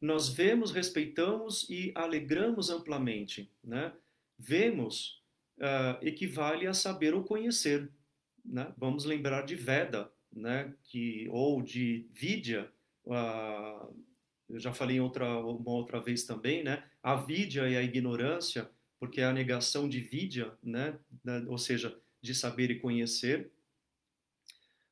[0.00, 3.50] nós vemos, respeitamos e alegramos amplamente.
[3.62, 3.92] Né?
[4.40, 5.22] Vemos
[5.58, 7.90] uh, equivale a saber ou conhecer.
[8.44, 8.72] Né?
[8.78, 10.74] Vamos lembrar de Veda, né?
[10.84, 12.72] que, ou de Vidya,
[13.04, 13.94] uh,
[14.48, 16.82] eu já falei outra, uma outra vez também, né?
[17.02, 20.98] A vidya e a ignorância, porque é a negação de vidya, né?
[21.46, 23.50] ou seja, de saber e conhecer.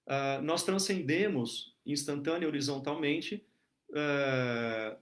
[0.07, 3.45] Uh, nós transcendemos instantânea e horizontalmente,
[3.91, 4.97] uh,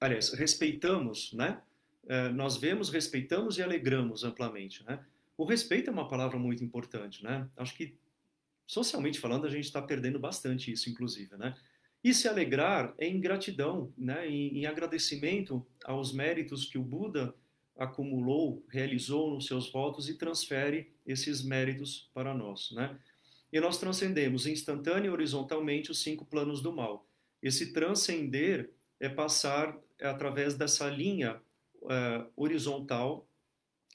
[0.00, 1.60] aliás, respeitamos, né?
[2.06, 5.04] Uh, nós vemos, respeitamos e alegramos amplamente, né?
[5.36, 7.48] O respeito é uma palavra muito importante, né?
[7.56, 7.94] Acho que
[8.66, 11.54] socialmente falando a gente está perdendo bastante isso, inclusive, né?
[12.06, 14.28] E se alegrar é em gratidão, né?
[14.28, 17.34] em, em agradecimento aos méritos que o Buda
[17.76, 22.70] acumulou, realizou nos seus votos e transfere esses méritos para nós.
[22.70, 22.96] Né?
[23.52, 27.04] E nós transcendemos instantânea e horizontalmente os cinco planos do mal.
[27.42, 31.40] Esse transcender é passar através dessa linha
[31.82, 33.28] uh, horizontal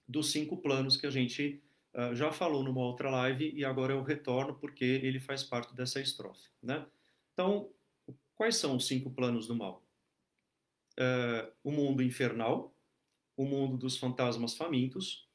[0.08, 1.62] dos cinco planos que a gente
[1.94, 6.02] uh, já falou numa outra live e agora eu retorno porque ele faz parte dessa
[6.02, 6.50] estrofe.
[6.62, 6.86] Né?
[7.34, 7.70] Então,
[8.41, 9.86] Quais são os cinco planos do mal?
[11.00, 12.76] Uh, o mundo infernal,
[13.38, 15.30] o mundo dos fantasmas famintos,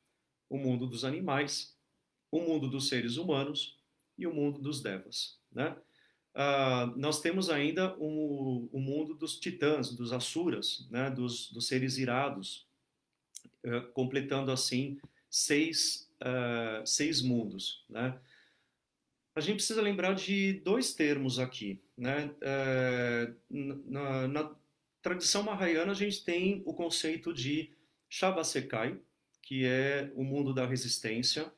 [0.50, 1.78] o mundo dos animais,
[2.32, 3.78] o mundo dos seres humanos
[4.18, 5.38] e o mundo dos devas.
[5.52, 5.80] Né?
[6.36, 11.08] Uh, nós temos ainda o, o, mundo dos titãs, dos asuras, né?
[11.10, 12.66] dos, dos seres irados,
[13.64, 17.86] uh, completando assim seis, uh, seis mundos.
[17.88, 18.18] Né?
[19.34, 21.80] A gente precisa lembrar de dois termos aqui.
[21.96, 22.30] Né?
[22.42, 24.54] É, na, na,
[25.00, 27.70] tradição mahayana, a gente tem o conceito de
[28.10, 28.98] Shabasekai,
[29.40, 31.50] que é o mundo da resistência,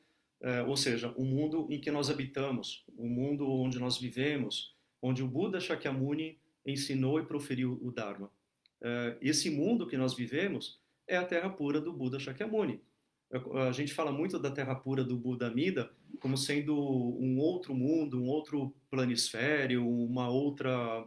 [0.67, 5.27] ou seja, o mundo em que nós habitamos, o mundo onde nós vivemos, onde o
[5.27, 8.29] Buda Shakyamuni ensinou e proferiu o Dharma.
[8.81, 12.81] É, esse mundo que nós vivemos é a terra pura do Buda Shakyamuni.
[13.67, 18.21] A gente fala muito da terra pura do Buda Amida como sendo um outro mundo,
[18.21, 21.05] um outro planisfério, uma outra,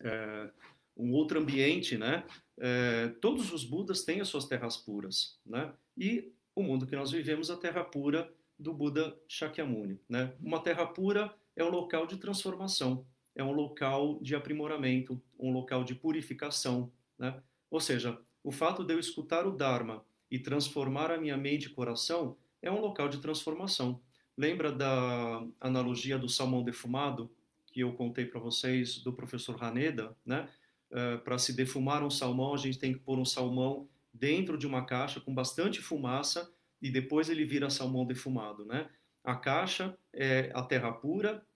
[0.00, 0.50] é,
[0.96, 2.24] um outro ambiente, né?
[2.58, 5.72] É, todos os Budas têm as suas terras puras, né?
[5.96, 10.00] E o mundo que nós vivemos, a terra pura do Buda Shakyamuni.
[10.08, 10.32] Né?
[10.40, 15.84] Uma terra pura é um local de transformação, é um local de aprimoramento, um local
[15.84, 16.90] de purificação.
[17.18, 17.42] Né?
[17.70, 21.70] Ou seja, o fato de eu escutar o Dharma e transformar a minha mente e
[21.70, 24.00] coração é um local de transformação.
[24.36, 27.30] Lembra da analogia do salmão defumado
[27.66, 30.48] que eu contei para vocês do professor Haneda, né?
[30.90, 34.66] Uh, para se defumar um salmão, a gente tem que pôr um salmão dentro de
[34.66, 38.90] uma caixa com bastante fumaça e depois ele vira salmão defumado, né?
[39.22, 41.46] A caixa é a terra pura,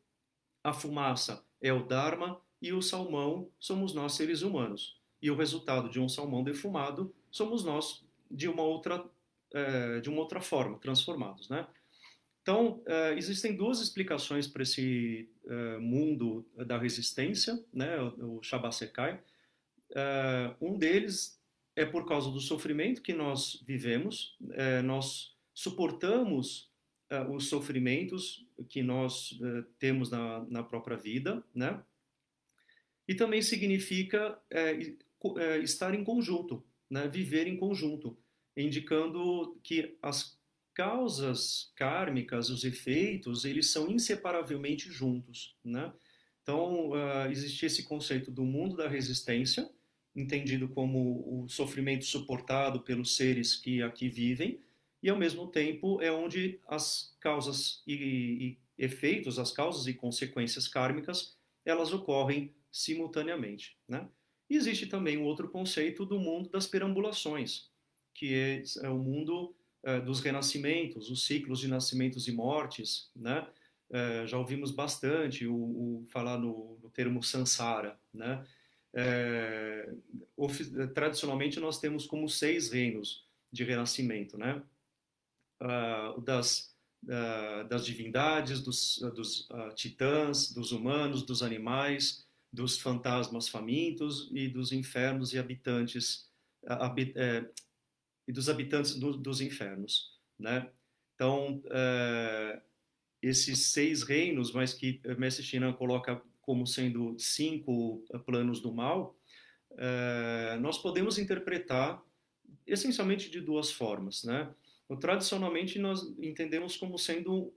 [0.63, 5.01] a fumaça é o Dharma e o salmão somos nós seres humanos.
[5.21, 9.05] E o resultado de um salmão defumado somos nós de uma outra
[9.53, 11.67] é, de uma outra forma, transformados, né?
[12.43, 17.99] Então é, existem duas explicações para esse é, mundo da resistência, né?
[18.01, 19.21] O, Shabasekai.
[19.95, 21.36] É, um deles
[21.77, 26.71] é por causa do sofrimento que nós vivemos, é, nós suportamos
[27.11, 31.81] é, os sofrimentos que nós é, temos na, na, própria vida, né?
[33.07, 34.37] E também significa
[35.63, 37.07] estar em conjunto, né?
[37.07, 38.19] viver em conjunto,
[38.57, 40.37] indicando que as
[40.75, 45.93] causas kármicas, os efeitos, eles são inseparavelmente juntos, né?
[46.43, 49.69] Então, uh, existe esse conceito do mundo da resistência,
[50.17, 54.59] entendido como o sofrimento suportado pelos seres que aqui vivem,
[55.03, 60.67] e ao mesmo tempo é onde as causas e, e efeitos, as causas e consequências
[60.67, 63.77] kármicas, elas ocorrem simultaneamente.
[63.87, 64.09] Né?
[64.49, 67.71] E existe também um outro conceito do mundo das perambulações,
[68.15, 73.11] que é, é o mundo é, dos renascimentos, os ciclos de nascimentos e mortes.
[73.15, 73.47] Né?
[73.91, 78.45] É, já ouvimos bastante o, o falar no, no termo samsara, né?
[78.97, 79.93] É,
[80.95, 84.63] tradicionalmente nós temos como seis reinos de renascimento, né?
[85.63, 86.75] Uh, das,
[87.05, 94.49] uh, das divindades, dos, uh, dos titãs, dos humanos, dos animais, dos fantasmas famintos e
[94.49, 96.31] dos infernos e habitantes
[97.15, 97.45] é,
[98.27, 100.71] e dos habitantes do, dos infernos, né?
[101.15, 102.61] Então é,
[103.23, 109.19] esses seis reinos, mas que Mestre China coloca como sendo cinco planos do mal,
[109.77, 112.01] é, nós podemos interpretar
[112.65, 114.55] essencialmente de duas formas, né?
[115.01, 117.53] Tradicionalmente nós entendemos como sendo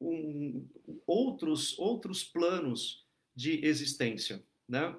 [0.00, 0.68] um,
[1.06, 4.94] outros outros planos de existência, né?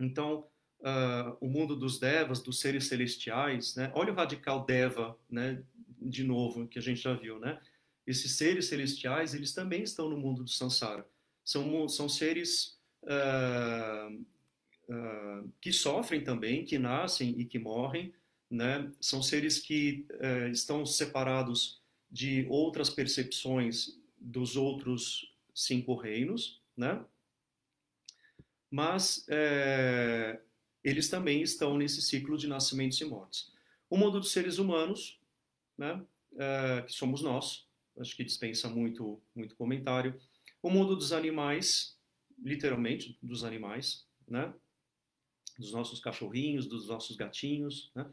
[0.00, 0.48] Então
[0.80, 3.92] uh, o mundo dos devas, dos seres celestiais, né?
[3.94, 5.62] Olha o radical deva, né?
[6.02, 7.60] De novo que a gente já viu, né?
[8.04, 11.06] Esses seres celestiais eles também estão no mundo do samsara
[11.46, 14.12] são, são seres uh,
[14.92, 18.12] uh, que sofrem também, que nascem e que morrem,
[18.50, 18.90] né?
[19.00, 21.80] São seres que uh, estão separados
[22.10, 27.02] de outras percepções dos outros cinco reinos, né?
[28.68, 30.40] Mas é,
[30.82, 33.52] eles também estão nesse ciclo de nascimentos e mortes.
[33.88, 35.20] O mundo dos seres humanos,
[35.78, 36.04] né?
[36.36, 37.66] É, que somos nós,
[37.98, 40.20] acho que dispensa muito muito comentário
[40.62, 41.98] o mundo dos animais,
[42.42, 44.52] literalmente dos animais, né?
[45.58, 48.10] Dos nossos cachorrinhos, dos nossos gatinhos, né?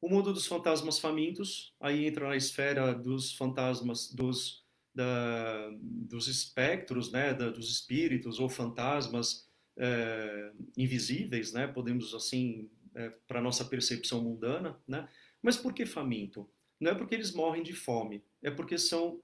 [0.00, 4.64] O mundo dos fantasmas famintos, aí entra na esfera dos fantasmas, dos,
[4.94, 7.34] da, dos espectros, né?
[7.34, 11.66] Da, dos espíritos ou fantasmas é, invisíveis, né?
[11.66, 15.08] Podemos assim, é, para nossa percepção mundana, né?
[15.42, 16.48] Mas por que faminto?
[16.78, 19.22] Não é porque eles morrem de fome, é porque são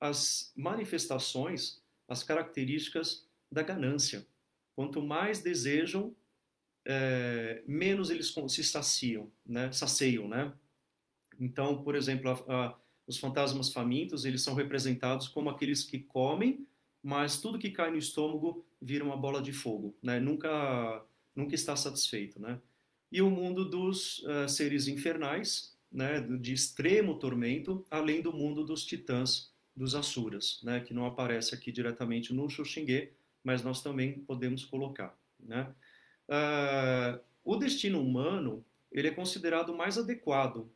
[0.00, 4.26] as manifestações as características da ganância.
[4.74, 6.14] Quanto mais desejam,
[6.84, 9.70] é, menos eles se saciam, né?
[9.72, 10.52] saciam, né?
[11.38, 16.66] Então, por exemplo, a, a, os fantasmas famintos, eles são representados como aqueles que comem,
[17.02, 20.18] mas tudo que cai no estômago vira uma bola de fogo, né?
[20.18, 21.04] Nunca,
[21.34, 22.60] nunca está satisfeito, né?
[23.10, 26.20] E o mundo dos uh, seres infernais, né?
[26.20, 29.47] De extremo tormento, além do mundo dos titãs,
[29.78, 33.12] dos Asuras, né, que não aparece aqui diretamente no Xuxingue,
[33.44, 35.16] mas nós também podemos colocar.
[35.38, 35.72] Né?
[36.28, 40.68] Uh, o destino humano ele é considerado mais adequado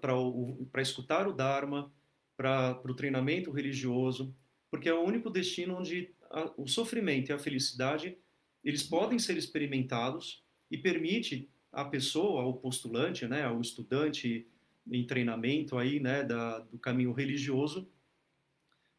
[0.00, 1.92] para uh, escutar o Dharma,
[2.36, 4.34] para o treinamento religioso,
[4.70, 8.18] porque é o único destino onde a, o sofrimento e a felicidade
[8.64, 14.46] eles podem ser experimentados e permite à pessoa, ao postulante, né, ao estudante
[14.90, 17.88] em treinamento aí, né, da, do caminho religioso,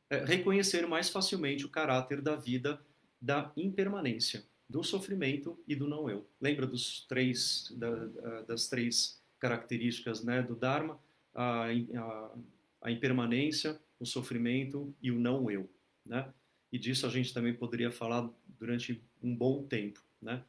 [0.09, 2.79] é, reconhecer mais facilmente o caráter da vida
[3.21, 6.27] da impermanência, do sofrimento e do não eu.
[6.39, 10.99] Lembra dos três da, das três características, né, do Dharma,
[11.33, 12.35] a, a,
[12.81, 15.69] a impermanência, o sofrimento e o não eu,
[16.05, 16.31] né?
[16.71, 18.29] E disso a gente também poderia falar
[18.59, 20.43] durante um bom tempo, né?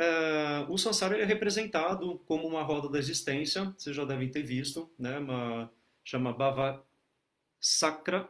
[0.00, 4.90] É, o samsara é representado como uma roda da existência, vocês já devem ter visto,
[4.98, 5.18] né?
[5.18, 5.70] Uma,
[6.02, 6.82] chama Bhava
[7.60, 8.26] Sakra,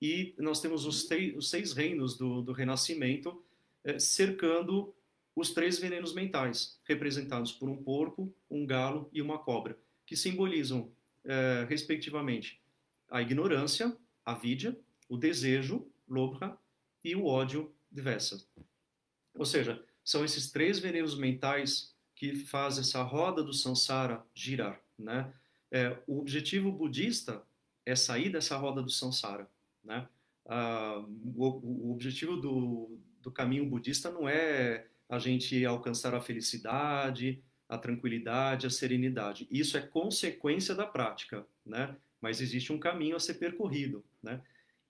[0.00, 1.06] e nós temos os,
[1.36, 3.44] os seis reinos do, do renascimento
[3.84, 4.94] é, cercando
[5.36, 10.90] os três venenos mentais, representados por um porco, um galo e uma cobra, que simbolizam,
[11.24, 12.58] é, respectivamente,
[13.10, 13.94] a ignorância,
[14.24, 14.74] a vidya,
[15.10, 16.56] o desejo, lobha,
[17.04, 18.42] e o ódio, dvesa.
[19.34, 24.80] Ou seja, são esses três venenos mentais que fazem essa roda do samsara girar.
[24.98, 25.32] Né?
[25.70, 27.42] É, o objetivo budista
[27.84, 29.48] é sair dessa roda do samsara.
[29.84, 30.06] Né?
[30.46, 31.04] Ah,
[31.36, 37.78] o, o, objetivo do, do caminho budista não é a gente alcançar a felicidade, a
[37.78, 39.46] tranquilidade, a serenidade.
[39.50, 41.96] Isso é consequência da prática, né?
[42.20, 44.40] Mas existe um caminho a ser percorrido, né?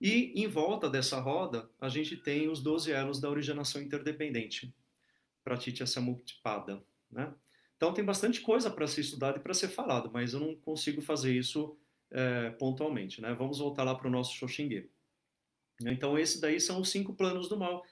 [0.00, 4.74] E em volta dessa roda, a gente tem os 12 elos da originação interdependente,
[5.45, 7.32] Pratitya Samutpada, né?
[7.76, 11.03] Então tem bastante coisa para ser estudado e para ser falado, mas eu não consigo
[11.03, 11.76] fazer isso
[12.11, 13.34] é, pontualmente, né?
[13.34, 14.88] Vamos voltar lá para o nosso Shoshinge.
[15.80, 17.84] Então esses daí são os cinco planos do mal,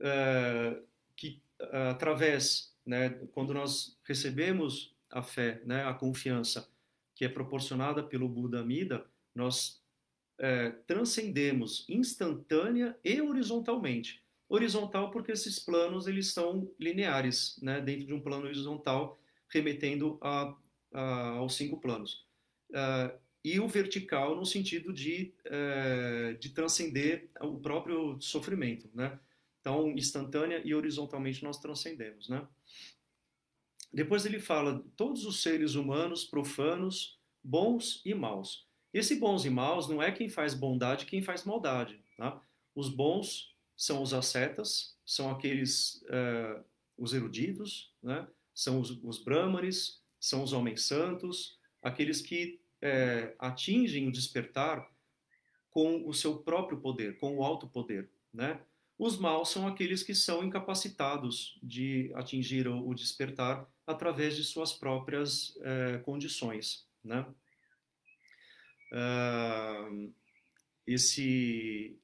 [0.00, 0.80] é,
[1.16, 6.70] que através, né, quando nós recebemos a fé, né, a confiança
[7.14, 9.82] que é proporcionada pelo Buda Amida, nós
[10.38, 18.12] é, transcendemos instantânea e horizontalmente horizontal porque esses planos eles são lineares, né, dentro de
[18.12, 19.18] um plano horizontal,
[19.48, 20.54] remetendo a,
[20.92, 22.24] a aos cinco planos.
[22.70, 29.18] Uh, e o vertical no sentido de, uh, de transcender o próprio sofrimento, né?
[29.60, 32.46] Então, instantânea e horizontalmente nós transcendemos, né?
[33.92, 38.66] Depois ele fala todos os seres humanos profanos, bons e maus.
[38.92, 42.40] Esse bons e maus não é quem faz bondade, quem faz maldade, tá?
[42.74, 46.64] Os bons são os ascetas, são aqueles, uh,
[46.96, 48.26] os eruditos, né?
[48.54, 54.90] são os, os brahmanes, são os homens santos, aqueles que uh, atingem o despertar
[55.70, 58.60] com o seu próprio poder, com o alto poder, né?
[58.98, 65.50] Os maus são aqueles que são incapacitados de atingir o despertar através de suas próprias
[65.56, 67.26] uh, condições, né?
[68.90, 70.14] Uh,
[70.86, 71.98] esse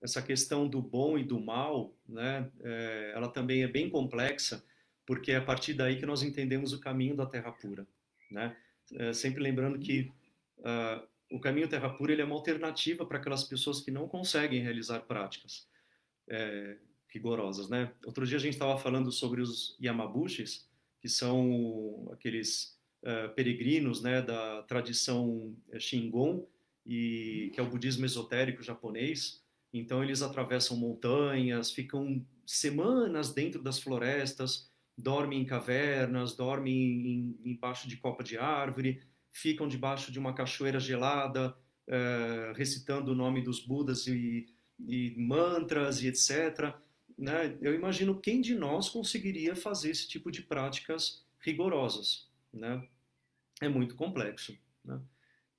[0.00, 4.64] essa questão do bom e do mal, né, é, ela também é bem complexa,
[5.04, 7.86] porque é a partir daí que nós entendemos o caminho da Terra pura,
[8.30, 8.56] né?
[8.92, 10.12] É, sempre lembrando que
[10.58, 14.62] uh, o caminho Terra pura ele é uma alternativa para aquelas pessoas que não conseguem
[14.62, 15.66] realizar práticas
[16.28, 16.76] é,
[17.08, 17.90] rigorosas, né?
[18.04, 20.68] Outro dia a gente estava falando sobre os Yamabushis,
[21.00, 26.46] que são aqueles uh, peregrinos, né, da tradição Shingon
[26.84, 29.42] e que é o budismo esotérico japonês
[29.72, 37.88] então eles atravessam montanhas, ficam semanas dentro das florestas, dormem em cavernas, dormem em, embaixo
[37.88, 41.54] de copa de árvore, ficam debaixo de uma cachoeira gelada,
[41.86, 44.46] uh, recitando o nome dos Budas e,
[44.80, 46.74] e mantras e etc.
[47.16, 47.56] Né?
[47.60, 52.28] Eu imagino quem de nós conseguiria fazer esse tipo de práticas rigorosas.
[52.52, 52.82] Né?
[53.60, 54.56] É muito complexo.
[54.84, 55.00] Né?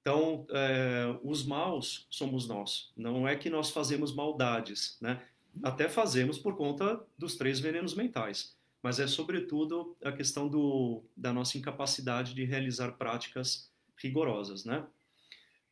[0.02, 2.92] Então, é, os maus somos nós.
[2.96, 5.22] Não é que nós fazemos maldades, né?
[5.64, 11.34] Até fazemos por conta dos três venenos mentais, mas é sobretudo a questão do, da
[11.34, 14.86] nossa incapacidade de realizar práticas rigorosas, né?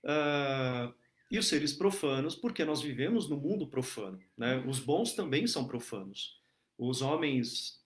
[0.04, 0.94] Uh,
[1.30, 4.58] e os seres profanos, porque nós vivemos no mundo profano, né?
[4.68, 6.40] Os bons também são profanos.
[6.78, 7.82] Os homens,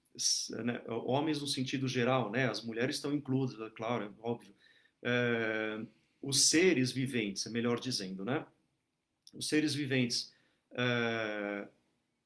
[0.64, 0.82] né?
[0.88, 2.50] homens no sentido geral, né?
[2.50, 4.54] As mulheres estão incluídas, é claro, é óbvio.
[5.04, 5.88] Uh,
[6.22, 8.46] os seres viventes, melhor dizendo, né?
[9.34, 10.34] Os seres viventes
[10.72, 11.68] é,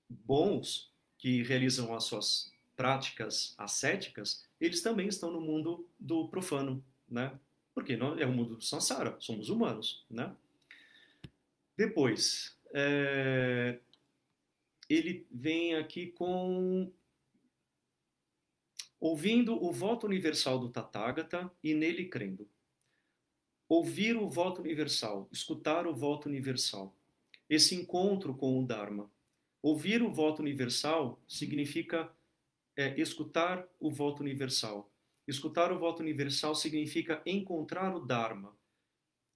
[0.09, 7.39] bons que realizam as suas práticas ascéticas, eles também estão no mundo do profano, né?
[7.73, 10.35] Porque não, é o mundo do samsara, somos humanos, né?
[11.77, 13.79] Depois, é,
[14.89, 16.91] ele vem aqui com
[18.99, 22.47] ouvindo o voto universal do Tathagata e nele crendo.
[23.67, 26.95] Ouvir o voto universal, escutar o voto universal.
[27.49, 29.09] Esse encontro com o Dharma.
[29.61, 32.11] Ouvir o voto universal significa
[32.75, 34.91] é, escutar o voto universal.
[35.27, 38.55] Escutar o voto universal significa encontrar o Dharma.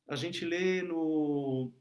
[0.08, 1.72] A gente lê no,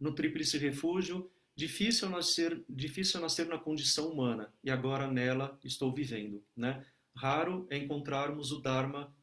[0.00, 6.42] no Tríplice Refúgio, difícil nascer, difícil nascer na condição humana, e agora nela estou vivendo.
[6.56, 6.84] Né?
[7.14, 9.14] Raro é encontrarmos o Dharma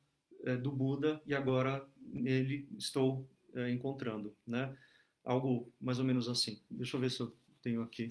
[0.44, 4.36] é, do Buda, e agora nele estou é, encontrando.
[4.46, 4.76] Né?
[5.24, 6.62] Algo mais ou menos assim.
[6.70, 8.10] Deixa eu ver se eu tenho aqui.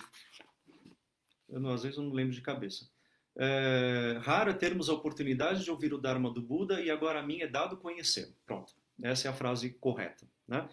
[1.48, 2.88] Eu não, às vezes eu não lembro de cabeça.
[3.36, 7.22] É, raro é termos a oportunidade de ouvir o Dharma do Buda e agora a
[7.26, 8.34] mim é dado conhecer.
[8.46, 8.72] Pronto,
[9.02, 10.26] essa é a frase correta.
[10.46, 10.68] Né?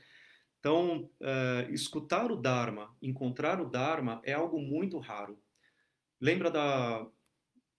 [0.59, 5.39] Então, é, escutar o Dharma, encontrar o Dharma é algo muito raro.
[6.19, 7.07] Lembra da,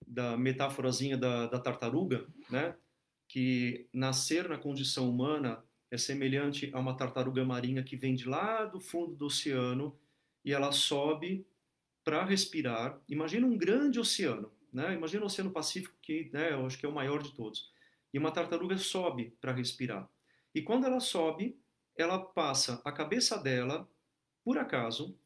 [0.06, 2.74] da metáforazinha da, da tartaruga, né?
[3.32, 8.66] Que nascer na condição humana é semelhante a uma tartaruga marinha que vem de lá
[8.66, 9.98] do fundo do oceano
[10.44, 11.46] e ela sobe
[12.04, 13.00] para respirar.
[13.08, 14.92] Imagina um grande oceano, né?
[14.92, 17.72] Imagina o Oceano Pacífico, que né, eu acho que é o maior de todos.
[18.12, 20.06] E uma tartaruga sobe para respirar.
[20.54, 21.58] E quando ela sobe,
[21.96, 23.88] ela passa a cabeça dela,
[24.44, 25.18] por acaso,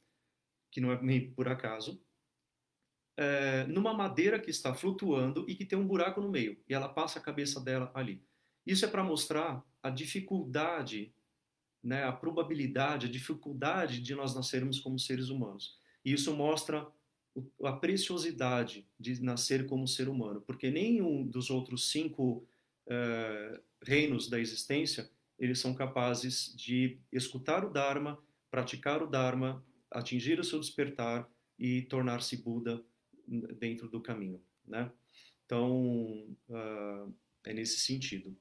[0.71, 2.01] que não é por acaso,
[3.17, 6.59] é, numa madeira que está flutuando e que tem um buraco no meio.
[6.69, 8.23] E ela passa a cabeça dela ali.
[8.67, 11.13] Isso é para mostrar a dificuldade,
[11.83, 15.79] né, a probabilidade, a dificuldade de nós nascermos como seres humanos.
[16.05, 16.87] E isso mostra
[17.63, 22.47] a preciosidade de nascer como ser humano, porque nenhum dos outros cinco
[22.87, 25.09] uh, reinos da existência
[25.39, 28.19] eles são capazes de escutar o Dharma,
[28.51, 32.83] praticar o Dharma, atingir o seu despertar e tornar-se Buda
[33.27, 34.91] dentro do caminho, né?
[35.45, 37.15] Então uh,
[37.45, 38.37] é nesse sentido.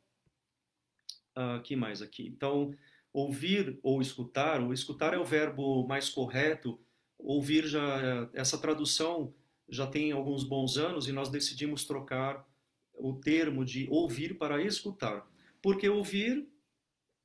[1.38, 2.28] Uh, que mais aqui?
[2.28, 2.74] Então
[3.12, 6.80] ouvir ou escutar, ou escutar é o verbo mais correto
[7.18, 9.34] ouvir já essa tradução
[9.68, 12.48] já tem alguns bons anos e nós decidimos trocar
[12.94, 15.28] o termo de ouvir para escutar.
[15.62, 16.48] Porque ouvir,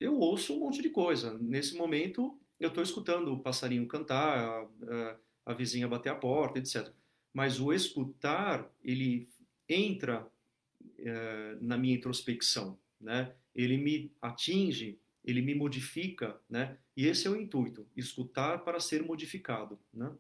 [0.01, 1.37] eu ouço um monte de coisa.
[1.39, 6.59] Nesse momento, eu estou escutando o passarinho cantar, a, a, a, vizinha bater a porta,
[6.59, 6.91] etc.
[7.33, 9.29] Mas o escutar, ele
[9.69, 10.27] entra
[10.99, 13.35] é, na minha introspecção, né?
[13.55, 16.79] Ele me atinge ele me modifica, né?
[16.97, 20.13] E esse é o intuito, escutar para ser modificado, né?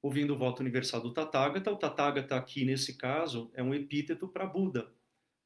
[0.00, 4.46] Ouvindo o voto universal do Tathagata, o Tathagata aqui nesse caso é um epíteto para
[4.46, 4.92] Buda,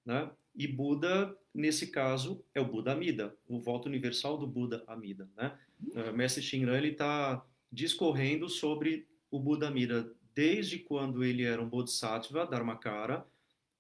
[0.05, 0.31] né?
[0.55, 5.59] E Buda nesse caso é o Buda Amida, o voto universal do Buda Amida, né?
[5.95, 11.69] O Mestre Shinran ele está discorrendo sobre o Buda Amida desde quando ele era um
[11.69, 13.27] Bodhisattva, Dharmakara,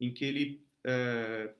[0.00, 1.52] em que ele é,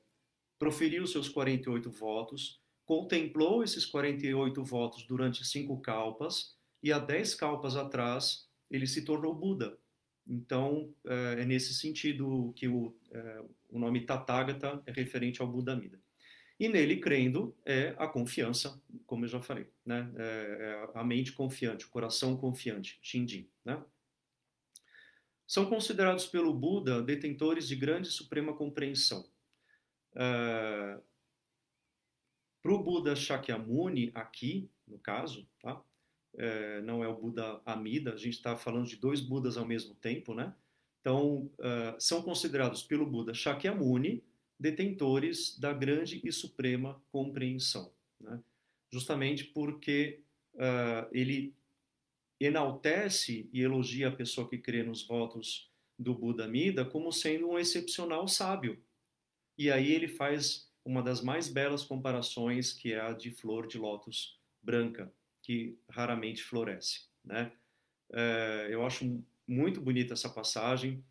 [0.59, 7.77] proferiu seus 48 votos, contemplou esses 48 votos durante cinco kalpas, e há 10 kalpas
[7.77, 9.79] atrás ele se tornou Buda.
[10.27, 16.01] Então, é nesse sentido que o, é, o nome Tathagata é referente ao Buda Mida.
[16.59, 20.11] E nele, crendo, é a confiança, como eu já falei, né?
[20.17, 23.83] É, é a mente confiante, o coração confiante, Shinjin, né?
[25.47, 29.29] São considerados pelo Buda detentores de grande e suprema compreensão.
[30.13, 31.01] Uh,
[32.63, 35.81] Para o Buda Shakyamuni, aqui, no caso, tá?
[36.35, 39.95] Uh, não é o Buda Amida, a gente está falando de dois Budas ao mesmo
[39.95, 40.55] tempo, né?
[41.01, 44.25] Então, uh, são considerados pelo Buda Shakyamuni
[44.59, 48.41] detentores da grande e suprema compreensão, né?
[48.91, 50.21] justamente porque
[50.55, 51.55] uh, ele
[52.41, 57.59] enaltece e elogia a pessoa que crê nos votos do Buda Amida como sendo um
[57.59, 58.83] excepcional sábio,
[59.59, 63.79] e aí ele faz uma das mais belas comparações, que é a de flor de
[63.79, 67.07] lótus branca, que raramente floresce.
[67.25, 67.51] Né?
[68.13, 71.05] É, eu acho muito bonita essa passagem,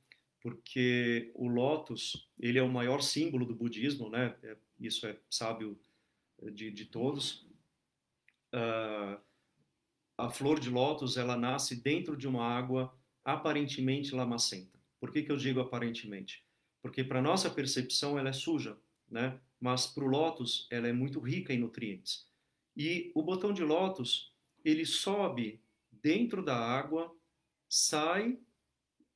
[0.46, 4.36] porque o lótus ele é o maior símbolo do budismo, né?
[4.44, 5.76] É, isso é sábio
[6.54, 7.48] de, de todos.
[8.54, 9.20] Uh,
[10.16, 14.80] a flor de lótus ela nasce dentro de uma água aparentemente lamacenta.
[15.00, 16.46] Por que, que eu digo aparentemente?
[16.86, 18.78] porque para nossa percepção ela é suja,
[19.10, 19.42] né?
[19.60, 22.30] Mas para o lótus ela é muito rica em nutrientes.
[22.78, 24.32] E o botão de lótus
[24.64, 25.60] ele sobe
[25.92, 27.12] dentro da água,
[27.68, 28.38] sai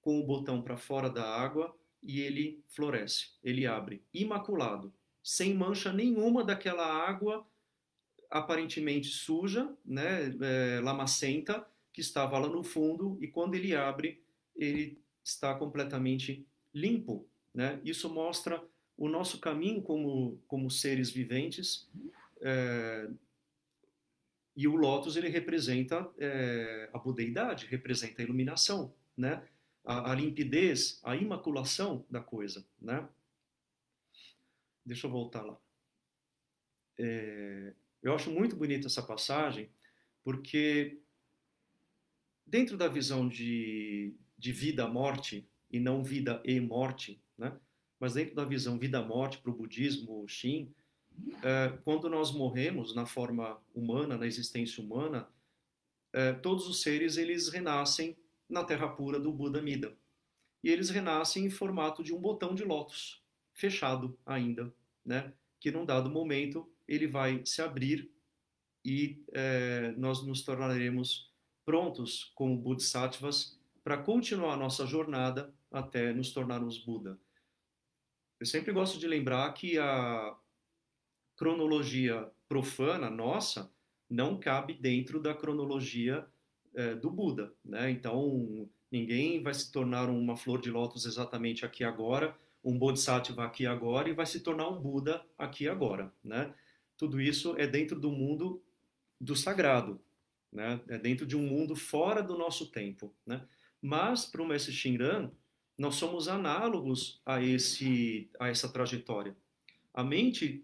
[0.10, 4.92] com o botão para fora da água e ele floresce, ele abre, imaculado,
[5.22, 7.46] sem mancha nenhuma daquela água
[8.28, 14.20] aparentemente suja, né, é, lamacenta, que estava lá no fundo, e quando ele abre,
[14.56, 16.44] ele está completamente
[16.74, 17.80] limpo, né?
[17.86, 18.64] Isso mostra
[18.98, 21.88] o nosso caminho como, como seres viventes.
[22.42, 23.08] É,
[24.56, 29.44] e o lótus ele representa é, a budeidade, representa a iluminação, né?
[29.90, 33.10] A, a, limpidez, a imaculação da coisa, né?
[34.86, 35.60] Deixa eu voltar lá.
[36.96, 37.74] É,
[38.04, 39.68] eu acho muito bonita essa passagem,
[40.24, 41.00] porque
[42.46, 47.58] dentro da visão de, de vida-morte, e não vida e morte, né?
[48.00, 50.72] mas dentro da visão vida-morte para o budismo, o Shin,
[51.44, 55.28] é, quando nós morremos na forma humana, na existência humana,
[56.14, 58.16] é, todos os seres eles renascem
[58.50, 59.96] na terra pura do Buda Mida.
[60.64, 63.24] E eles renascem em formato de um botão de lótus,
[63.54, 64.74] fechado ainda,
[65.06, 65.32] né?
[65.60, 68.10] que num dado momento ele vai se abrir
[68.84, 71.32] e é, nós nos tornaremos
[71.66, 77.20] prontos como Bodhisattvas para continuar nossa jornada até nos tornarmos Buda.
[78.40, 80.36] Eu sempre gosto de lembrar que a
[81.36, 83.72] cronologia profana nossa
[84.10, 86.26] não cabe dentro da cronologia
[86.80, 87.92] é, do Buda, né?
[87.92, 93.66] Então ninguém vai se tornar uma flor de lótus exatamente aqui agora, um Bodhisattva aqui
[93.66, 96.54] agora e vai se tornar um Buda aqui agora, né?
[96.98, 98.64] Tudo isso é dentro do mundo
[99.20, 100.00] do sagrado,
[100.52, 100.80] né?
[100.88, 103.46] É dentro de um mundo fora do nosso tempo, né?
[103.82, 105.32] Mas para o Mestre Shinran,
[105.78, 109.36] nós somos análogos a esse a essa trajetória.
[109.94, 110.64] A mente,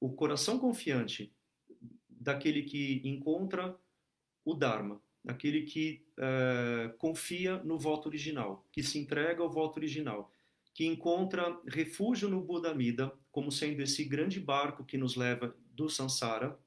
[0.00, 1.32] o coração confiante
[2.08, 3.76] daquele que encontra
[4.44, 10.32] o Dharma, daquele que uh, confia no voto original, que se entrega ao voto original,
[10.74, 12.74] que encontra refúgio no Buda
[13.30, 16.58] como sendo esse grande barco que nos leva do samsara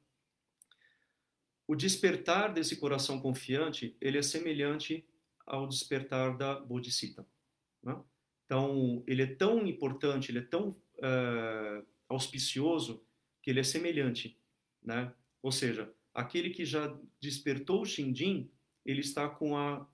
[1.67, 5.05] o despertar desse coração confiante, ele é semelhante
[5.45, 7.25] ao despertar da Bodhisattva.
[7.81, 7.99] Né?
[8.45, 13.03] Então, ele é tão importante, ele é tão uh, auspicioso,
[13.41, 14.37] que ele é semelhante.
[14.83, 15.11] Né?
[15.41, 18.49] Ou seja, aquele que já despertou o Shinjin,
[18.85, 19.85] ele está com a,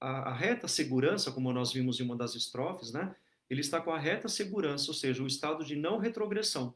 [0.00, 3.14] a, a, reta segurança, como nós vimos em uma das estrofes, né?
[3.50, 6.74] ele está com a reta segurança, ou seja, o estado de não retrogressão.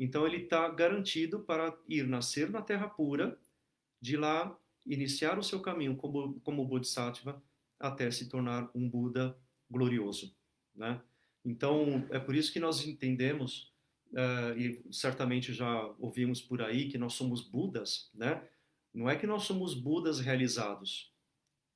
[0.00, 3.38] Então ele está garantido para ir nascer na Terra pura,
[4.00, 7.42] de lá iniciar o seu caminho como, como Bodhisattva
[7.78, 9.36] até se tornar um Buda
[9.70, 10.34] glorioso,
[10.74, 11.00] né?
[11.44, 13.73] Então é por isso que nós entendemos
[14.14, 18.42] uh, e certamente já ouvimos por aí que nós somos Budas, né?
[18.92, 21.12] Não é que nós somos Budas realizados.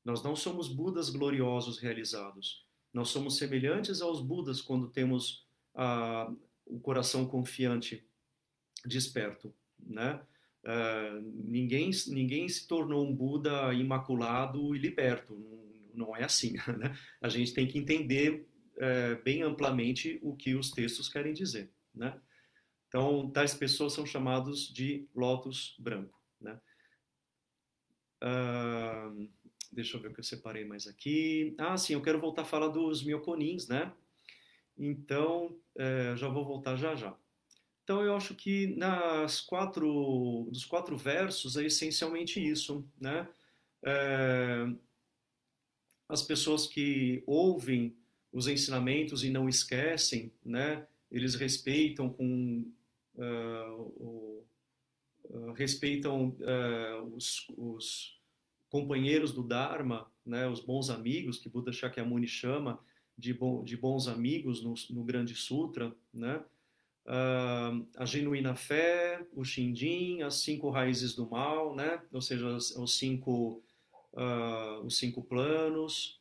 [0.04, 2.64] Nós não somos Budas gloriosos realizados.
[2.94, 6.34] Nós somos semelhantes aos Budas quando temos uh,
[6.64, 8.04] o coração confiante
[8.86, 10.20] desperto, né?
[10.64, 16.96] Uh, ninguém, ninguém se tornou um Buda imaculado e liberto, não, não é assim, né?
[17.20, 22.18] A gente tem que entender uh, bem amplamente o que os textos querem dizer, né?
[22.88, 26.58] Então, tais pessoas são chamados de lótus branco, né?
[28.22, 29.28] Uh,
[29.70, 31.54] deixa eu ver o que eu separei mais aqui.
[31.58, 33.92] Ah, sim, eu quero voltar a falar dos mioconins, né?
[34.76, 37.16] Então, eh, já vou voltar já já.
[37.82, 43.26] Então eu acho que nas quatro, dos quatro versos é essencialmente isso, né?
[43.82, 44.66] É,
[46.06, 47.96] as pessoas que ouvem
[48.30, 50.86] os ensinamentos e não esquecem, né?
[51.10, 52.70] Eles respeitam com
[53.18, 54.44] uh,
[55.30, 58.18] uh, respeitam uh, os, os,
[58.70, 60.46] companheiros do Dharma, né?
[60.46, 62.78] Os bons amigos que Buda Shakyamuni chama
[63.16, 66.44] de, bo, de bons amigos no, no Grande Sutra, né?
[67.96, 72.02] a genuína fé, o Shinjin, as cinco raízes do mal, né?
[72.12, 73.62] ou seja, os cinco,
[74.84, 76.20] os cinco planos,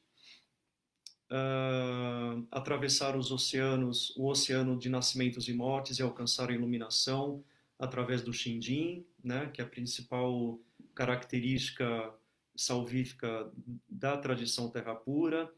[1.32, 7.44] uh, atravessar os oceanos, o oceano de nascimentos e mortes e alcançar a iluminação
[7.78, 9.50] através do Shinjin, né?
[9.54, 10.60] que é a principal
[10.96, 12.14] característica
[12.56, 13.52] salvífica
[13.88, 15.52] da tradição terra pura.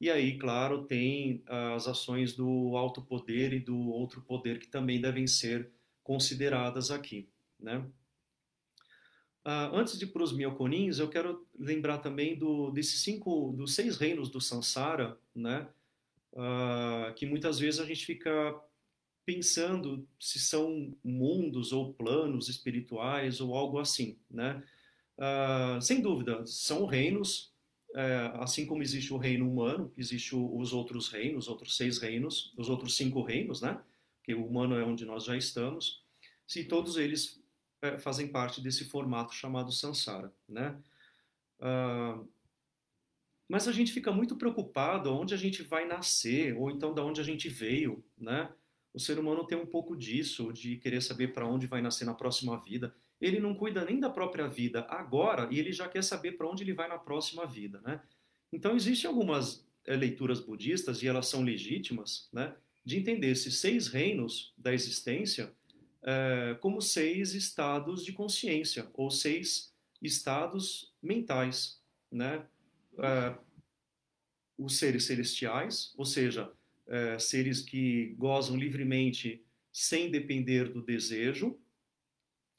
[0.00, 5.00] E aí, claro, tem as ações do alto poder e do outro poder que também
[5.00, 5.70] devem ser
[6.02, 7.84] consideradas aqui, né?
[9.46, 13.76] Uh, antes de ir para os mioconins, eu quero lembrar também do, desses cinco, dos
[13.76, 15.68] seis reinos do Sansara, né?
[16.32, 18.60] Uh, que muitas vezes a gente fica
[19.24, 24.60] pensando se são mundos ou planos espirituais ou algo assim, né?
[25.16, 27.54] Uh, sem dúvida, são reinos
[27.94, 32.52] é, assim como existe o reino humano, existe os outros reinos, os outros seis reinos,
[32.54, 33.80] os outros cinco reinos, né?
[34.22, 36.04] Que o humano é onde nós já estamos.
[36.46, 37.42] Se todos eles
[37.98, 40.76] fazem parte desse formato chamado samsara, né?
[41.60, 42.26] Uh,
[43.48, 47.20] mas a gente fica muito preocupado onde a gente vai nascer, ou então de onde
[47.20, 48.50] a gente veio, né?
[48.92, 52.14] O ser humano tem um pouco disso, de querer saber para onde vai nascer na
[52.14, 52.94] próxima vida.
[53.20, 56.62] Ele não cuida nem da própria vida agora e ele já quer saber para onde
[56.64, 58.00] ele vai na próxima vida, né?
[58.52, 62.54] Então existem algumas é, leituras budistas e elas são legítimas, né?
[62.84, 65.52] De entender esses seis reinos da existência
[66.06, 72.46] é, como seis estados de consciência ou seis estados mentais, né?
[72.98, 73.36] É,
[74.56, 76.50] os seres celestiais, ou seja,
[76.86, 81.58] é, seres que gozam livremente sem depender do desejo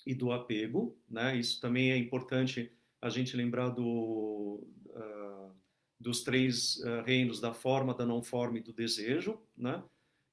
[0.06, 1.36] e do apego, né?
[1.38, 2.72] Isso também é importante
[3.02, 5.52] a gente lembrar do, uh,
[6.00, 9.84] dos três uh, reinos da forma, da não forma e do desejo, né?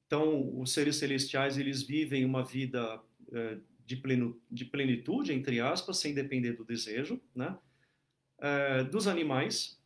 [0.06, 5.98] Então, os seres celestiais eles vivem uma vida uh, de, pleno, de plenitude, entre aspas,
[5.98, 7.56] sem depender do desejo, né?
[8.90, 9.80] dos animais,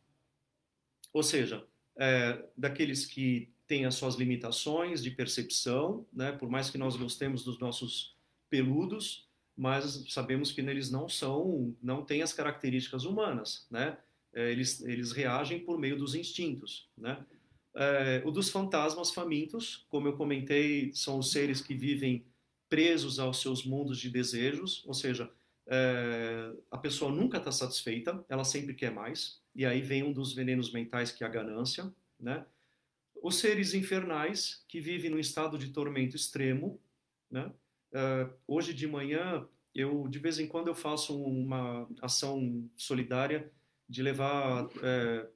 [1.13, 1.65] ou seja,
[2.57, 6.31] daqueles que têm as suas limitações de percepção, né?
[6.31, 8.17] Por mais que nós gostemos dos nossos
[8.49, 13.95] peludos, mas sabemos que eles não são, não têm as características humanas, né?
[14.33, 17.23] É, eles, eles reagem por meio dos instintos, né?
[17.75, 22.25] É, o dos fantasmas famintos, como eu comentei, são os seres que vivem
[22.67, 25.29] presos aos seus mundos de desejos, ou seja,
[25.67, 30.33] é, a pessoa nunca está satisfeita, ela sempre quer mais, e aí vem um dos
[30.33, 32.45] venenos mentais que é a ganância, né?
[33.21, 36.79] Os seres infernais, que vivem no estado de tormento extremo,
[37.29, 37.51] né?
[37.91, 43.51] Uh, hoje de manhã, eu de vez em quando eu faço uma ação solidária
[43.87, 45.27] de levar uh,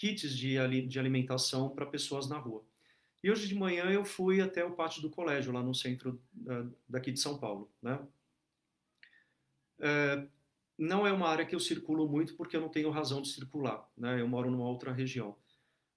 [0.00, 2.64] kits de, de alimentação para pessoas na rua.
[3.22, 6.18] E hoje de manhã eu fui até o pátio do colégio, lá no centro
[6.88, 7.70] daqui de São Paulo.
[7.82, 8.00] Né?
[10.78, 13.86] não é uma área que eu circulo muito porque eu não tenho razão de circular.
[13.94, 14.18] Né?
[14.18, 15.36] Eu moro numa outra região.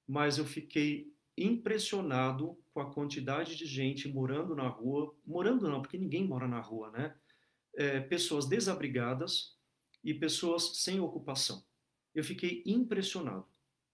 [0.05, 5.97] Mas eu fiquei impressionado com a quantidade de gente morando na rua, morando não, porque
[5.97, 7.15] ninguém mora na rua, né?
[7.75, 9.57] É, pessoas desabrigadas
[10.03, 11.63] e pessoas sem ocupação.
[12.13, 13.47] Eu fiquei impressionado,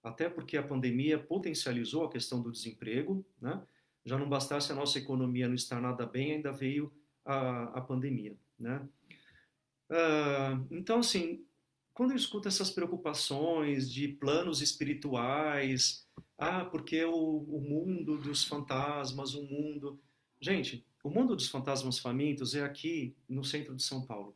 [0.10, 3.62] até porque a pandemia potencializou a questão do desemprego, né?
[4.04, 6.92] Já não bastasse a nossa economia não estar nada bem, ainda veio
[7.24, 8.82] a, a pandemia, né?
[9.90, 11.46] Uh, então, assim,
[11.94, 16.08] quando eu escuto essas preocupações de planos espirituais,
[16.38, 20.00] ah, porque o, o mundo dos fantasmas, o mundo.
[20.42, 24.36] Gente, o mundo dos fantasmas famintos é aqui no centro de São Paulo.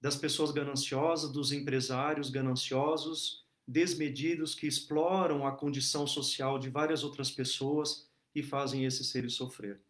[0.00, 7.30] Das pessoas gananciosas, dos empresários gananciosos, desmedidos que exploram a condição social de várias outras
[7.30, 9.80] pessoas e fazem esses seres sofrer.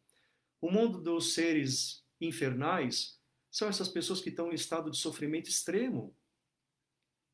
[0.60, 3.18] O mundo dos seres infernais
[3.50, 6.14] são essas pessoas que estão em estado de sofrimento extremo.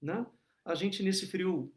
[0.00, 0.24] Né?
[0.64, 1.74] A gente, nesse frio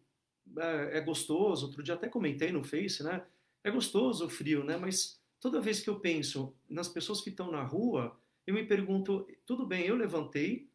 [0.55, 3.25] é, é, gostoso, outro dia até comentei no Face, né?
[3.63, 4.77] É gostoso o frio, né?
[4.77, 8.15] Mas toda vez que eu penso nas pessoas que estão na rua,
[8.45, 10.69] eu me pergunto, tudo bem, eu levantei,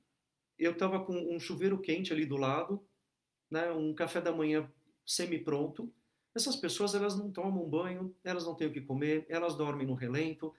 [0.58, 2.84] eu estava com um chuveiro quente ali do lado,
[3.50, 3.70] né?
[3.72, 4.70] Um café da manhã
[5.04, 5.92] semi-pronto.
[6.34, 9.94] Essas pessoas, elas não tomam banho, elas não têm o que comer, elas dormem no
[9.94, 10.52] relento.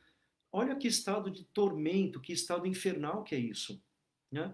[0.52, 3.82] Olha que estado de tormento, que estado infernal que é isso,
[4.32, 4.54] né?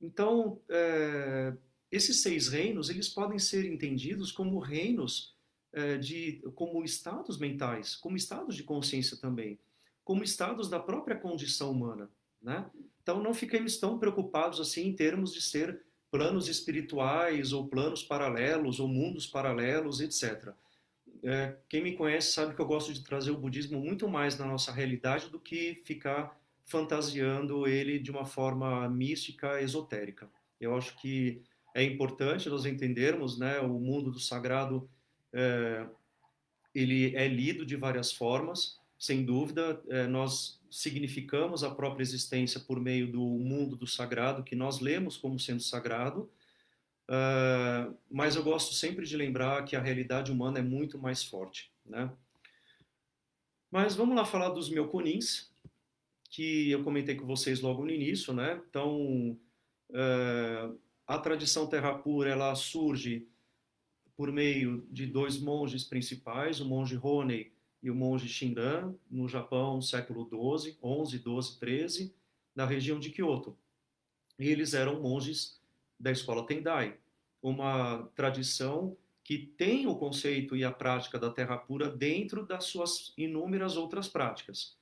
[0.00, 1.54] Então, é,
[1.90, 5.36] esses seis reinos, eles podem ser entendidos como reinos
[5.72, 9.58] é, de, como estados mentais, como estados de consciência também,
[10.02, 12.10] como estados da própria condição humana,
[12.40, 12.68] né?
[13.02, 15.82] Então não fiquemos tão preocupados assim em termos de ser
[16.12, 20.52] planos espirituais ou planos paralelos ou mundos paralelos, etc.
[21.24, 24.44] É, quem me conhece sabe que eu gosto de trazer o budismo muito mais na
[24.44, 30.28] nossa realidade do que ficar fantasiando ele de uma forma mística, esotérica.
[30.60, 31.40] Eu acho que
[31.74, 34.86] é importante nós entendermos, né, o mundo do sagrado
[35.32, 35.86] é,
[36.74, 42.78] ele é lido de várias formas, sem dúvida, é, nós significamos a própria existência por
[42.78, 46.30] meio do mundo do sagrado, que nós lemos como sendo sagrado,
[47.10, 51.72] uh, mas eu gosto sempre de lembrar que a realidade humana é muito mais forte,
[51.84, 52.12] né?
[53.72, 55.50] Mas vamos lá falar dos mioconins,
[56.30, 58.62] que eu comentei com vocês logo no início, né?
[58.70, 59.36] Então,
[59.90, 60.78] uh,
[61.08, 63.26] a tradição terra pura ela surge
[64.16, 67.52] por meio de dois monges principais, o monge Honei
[67.82, 72.14] e o monge Shinran, no Japão, século XII, 11, 12, 13,
[72.54, 73.56] na região de Kyoto.
[74.38, 75.60] E eles eram monges
[75.98, 76.96] da escola Tendai,
[77.42, 83.12] uma tradição que tem o conceito e a prática da terra pura dentro das suas
[83.16, 84.76] inúmeras outras práticas.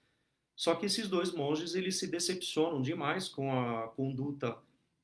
[0.54, 4.58] Só que esses dois monges eles se decepcionam demais com a conduta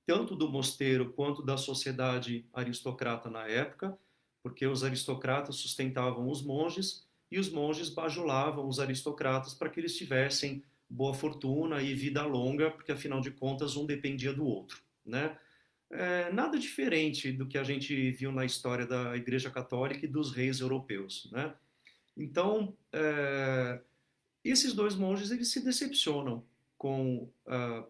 [0.07, 3.99] tanto do mosteiro quanto da sociedade aristocrata na época,
[4.42, 9.97] porque os aristocratas sustentavam os monges e os monges bajulavam os aristocratas para que eles
[9.97, 15.37] tivessem boa fortuna e vida longa, porque afinal de contas um dependia do outro, né?
[15.89, 20.33] É, nada diferente do que a gente viu na história da Igreja Católica e dos
[20.33, 21.55] reis europeus, né?
[22.16, 23.81] Então, é,
[24.43, 26.45] esses dois monges eles se decepcionam
[26.79, 27.87] com uh,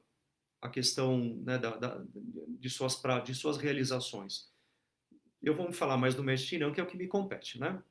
[0.60, 2.02] a questão né, da, da,
[2.48, 4.50] de, suas, de suas realizações.
[5.42, 7.82] Eu vou falar mais do mestre Shinran, que é o que me compete, né?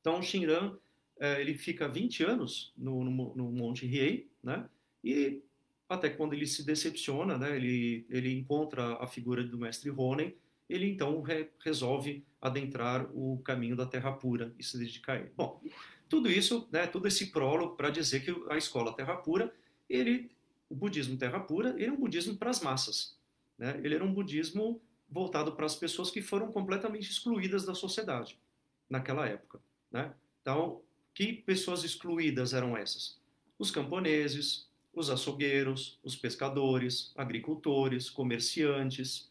[0.00, 0.76] Então, Shinran,
[1.18, 4.68] é, ele fica 20 anos no, no, no Monte Riei, né?
[5.02, 5.42] E
[5.88, 7.56] até quando ele se decepciona, né?
[7.56, 10.34] Ele, ele encontra a figura do mestre Ronen,
[10.68, 15.32] ele então re, resolve adentrar o caminho da Terra Pura e se dedicar a ele.
[15.36, 15.60] Bom,
[16.08, 19.52] tudo isso, né, todo esse prólogo para dizer que a escola Terra Pura,
[19.88, 20.30] ele,
[20.68, 23.16] o budismo Terra Pura, ele é um budismo para as massas.
[23.56, 23.80] Né?
[23.82, 28.38] Ele era um budismo voltado para as pessoas que foram completamente excluídas da sociedade
[28.88, 29.60] naquela época.
[29.90, 30.14] Né?
[30.40, 30.82] Então,
[31.14, 33.20] que pessoas excluídas eram essas?
[33.58, 39.30] Os camponeses, os açougueiros, os pescadores, agricultores, comerciantes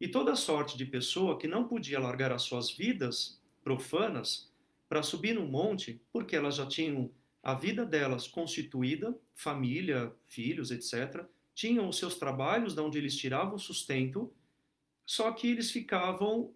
[0.00, 4.50] e toda sorte de pessoa que não podia largar as suas vidas profanas
[4.88, 7.10] para subir no monte, porque elas já tinham
[7.42, 11.24] a vida delas constituída, família, filhos, etc.
[11.54, 14.32] Tinham os seus trabalhos, de onde eles tiravam sustento,
[15.04, 16.52] só que eles ficavam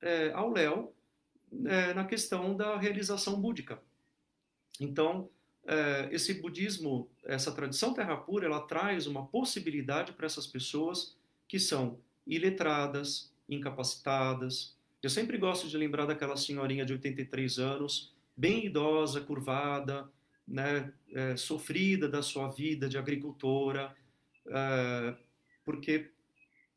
[0.00, 0.93] é, ao léu
[1.66, 3.80] é, na questão da realização búdica.
[4.80, 5.28] Então,
[5.66, 11.16] é, esse budismo, essa tradição terra pura, ela traz uma possibilidade para essas pessoas
[11.48, 14.76] que são iletradas, incapacitadas.
[15.02, 20.08] Eu sempre gosto de lembrar daquela senhorinha de 83 anos, bem idosa, curvada,
[20.46, 23.94] né, é, sofrida da sua vida de agricultora,
[24.46, 25.14] é,
[25.64, 26.10] porque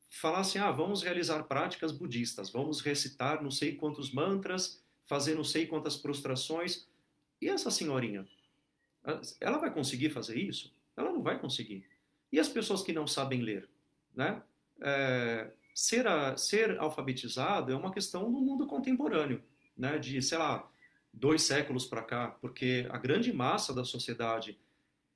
[0.10, 5.44] falar assim, ah, vamos realizar práticas budistas, vamos recitar não sei quantos mantras, fazer não
[5.44, 6.88] sei quantas prostrações.
[7.42, 8.28] E essa senhorinha?
[9.40, 10.74] Ela vai conseguir fazer isso?
[10.96, 11.86] Ela não vai conseguir.
[12.32, 13.70] E as pessoas que não sabem ler?
[14.16, 14.42] Né?
[14.82, 19.42] É, ser, a, ser alfabetizado é uma questão do mundo contemporâneo,
[19.78, 19.98] né?
[19.98, 20.70] de, sei lá,
[21.14, 24.58] dois séculos para cá, porque a grande massa da sociedade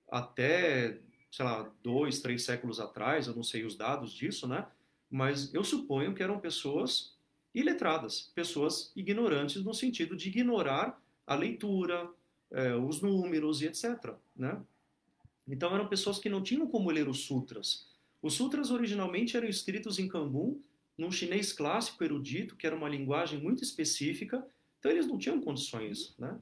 [0.10, 1.00] até,
[1.32, 4.68] sei lá, dois, três séculos atrás, eu não sei os dados disso, né?
[5.12, 7.14] Mas eu suponho que eram pessoas
[7.54, 12.10] iletradas, pessoas ignorantes no sentido de ignorar a leitura,
[12.50, 14.16] eh, os números e etc.
[14.36, 14.60] Né?
[15.46, 17.90] Então eram pessoas que não tinham como ler os sutras.
[18.22, 20.60] Os sutras originalmente eram escritos em Kambun,
[20.98, 24.46] num chinês clássico erudito, que era uma linguagem muito específica,
[24.80, 26.16] então eles não tinham condições.
[26.18, 26.40] Né?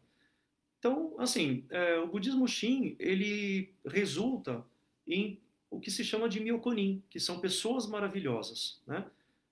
[0.77, 4.63] Então, assim, eh, o budismo Shin, ele resulta
[5.07, 5.39] em
[5.69, 9.05] o que se chama de myokonin, que são pessoas maravilhosas, né?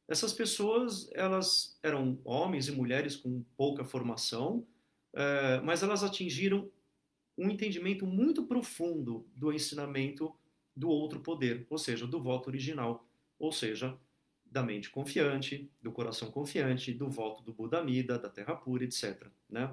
[0.08, 4.66] Essas pessoas, elas eram homens e mulheres com pouca formação,
[5.14, 6.72] é, mas elas atingiram
[7.38, 10.34] um entendimento muito profundo do ensinamento
[10.74, 13.06] do outro poder, ou seja, do voto original,
[13.38, 13.98] ou seja,
[14.46, 19.28] da mente confiante, do coração confiante, do voto do Buda Mida, da terra pura, etc.
[19.50, 19.70] Né?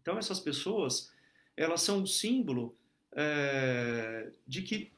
[0.00, 1.12] Então essas pessoas,
[1.56, 2.76] elas são um símbolo
[3.12, 4.92] é, de que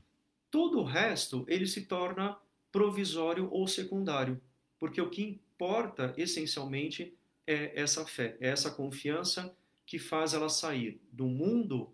[0.53, 2.39] todo o resto ele se torna
[2.71, 4.41] provisório ou secundário,
[4.79, 11.01] porque o que importa essencialmente é essa fé, é essa confiança que faz ela sair
[11.11, 11.91] do mundo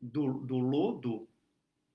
[0.00, 1.26] do, do lodo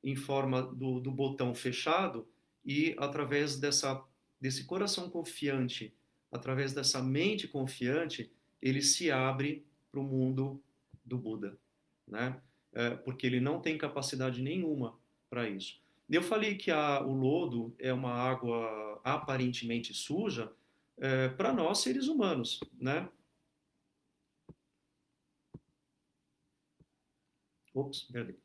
[0.04, 2.28] em forma do, do botão fechado
[2.66, 4.04] e através dessa
[4.42, 5.96] desse coração confiante,
[6.30, 8.30] através dessa mente confiante,
[8.62, 10.62] ele se abre para o mundo
[11.06, 11.58] do Buda,
[12.06, 12.42] né?
[12.74, 14.98] É, porque ele não tem capacidade nenhuma
[15.34, 15.82] para isso.
[16.08, 20.54] Eu falei que a, o lodo é uma água aparentemente suja
[20.96, 23.10] é, para nós seres humanos, né?
[27.74, 28.36] Ops, perdão.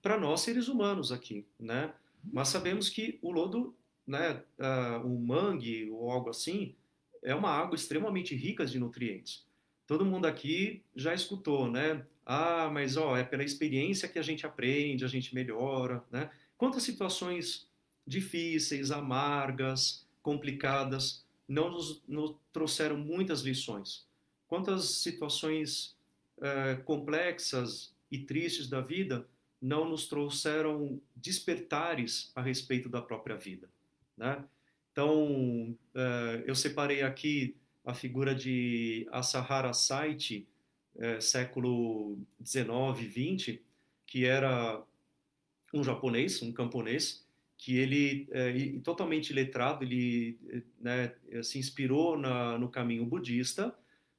[0.00, 1.92] Para nós seres humanos aqui, né?
[2.22, 3.76] Mas sabemos que o lodo,
[4.06, 6.76] né, uh, o mangue ou algo assim,
[7.24, 9.44] é uma água extremamente rica de nutrientes.
[9.84, 12.06] Todo mundo aqui já escutou, né?
[12.26, 16.28] Ah, mas ó, é pela experiência que a gente aprende, a gente melhora, né?
[16.58, 17.68] Quantas situações
[18.04, 24.04] difíceis, amargas, complicadas não nos, nos trouxeram muitas lições?
[24.48, 25.96] Quantas situações
[26.42, 29.24] é, complexas e tristes da vida
[29.62, 33.68] não nos trouxeram despertares a respeito da própria vida,
[34.16, 34.44] né?
[34.90, 37.54] Então, é, eu separei aqui
[37.84, 40.48] a figura de Asahara Saiti,
[40.98, 43.62] é, século 19 e 20,
[44.06, 44.82] que era
[45.74, 47.26] um japonês, um camponês,
[47.58, 48.52] que ele é
[48.84, 50.38] totalmente letrado, ele
[50.78, 53.74] né, se inspirou na, no caminho budista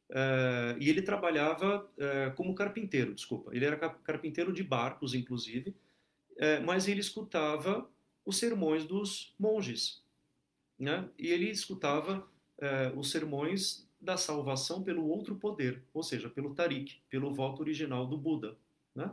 [0.09, 1.89] é, e ele trabalhava
[2.36, 5.75] como carpinteiro, desculpa, ele era carpinteiro de barcos, inclusive,
[6.65, 7.89] mas ele escutava
[8.25, 10.03] os sermões dos monges,
[10.78, 11.07] né?
[11.17, 12.28] E ele escutava
[12.95, 18.17] os sermões da salvação pelo outro poder, ou seja, pelo tarik, pelo voto original do
[18.17, 18.57] Buda,
[18.95, 19.11] né?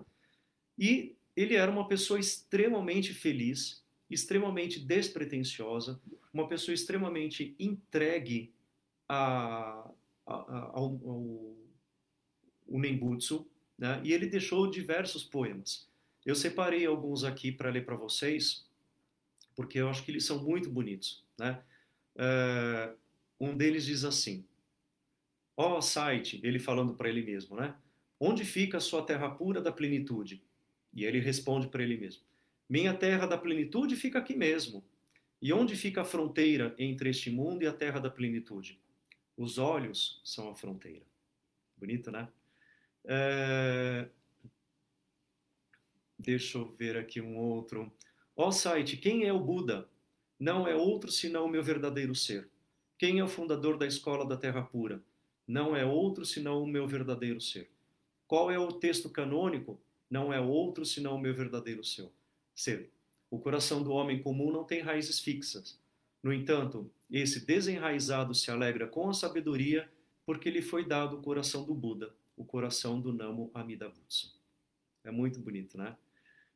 [0.78, 6.00] E ele era uma pessoa extremamente feliz, extremamente despretensiosa,
[6.32, 8.52] uma pessoa extremamente entregue
[9.08, 9.90] a,
[10.26, 11.56] a, a, ao, ao,
[12.72, 13.46] ao Nembutsu,
[13.78, 14.00] né?
[14.04, 15.88] e ele deixou diversos poemas.
[16.24, 18.66] Eu separei alguns aqui para ler para vocês,
[19.54, 21.22] porque eu acho que eles são muito bonitos.
[21.38, 21.62] Né?
[22.16, 22.96] Uh,
[23.38, 24.44] um deles diz assim:
[25.56, 27.74] Ó oh, site, ele falando para ele mesmo, né?
[28.18, 30.42] Onde fica a sua terra pura da plenitude?
[30.92, 32.22] E ele responde para ele mesmo:
[32.68, 34.84] Minha terra da plenitude fica aqui mesmo.
[35.40, 38.80] E onde fica a fronteira entre este mundo e a terra da plenitude?
[39.36, 41.04] Os olhos são a fronteira.
[41.76, 42.28] Bonito, né?
[43.04, 44.08] É...
[46.18, 47.92] Deixa eu ver aqui um outro.
[48.36, 49.88] Ó oh, site, quem é o Buda?
[50.38, 52.48] Não é outro senão o meu verdadeiro ser.
[52.98, 55.02] Quem é o fundador da escola da Terra Pura?
[55.46, 57.70] Não é outro senão o meu verdadeiro ser.
[58.26, 59.78] Qual é o texto canônico?
[60.14, 61.82] não é outro senão o meu verdadeiro
[62.54, 62.88] ser.
[63.28, 65.76] O coração do homem comum não tem raízes fixas.
[66.22, 69.90] No entanto, esse desenraizado se alegra com a sabedoria,
[70.24, 74.32] porque lhe foi dado o coração do Buda, o coração do Namo Amida Butsu.
[75.02, 75.96] É muito bonito, né?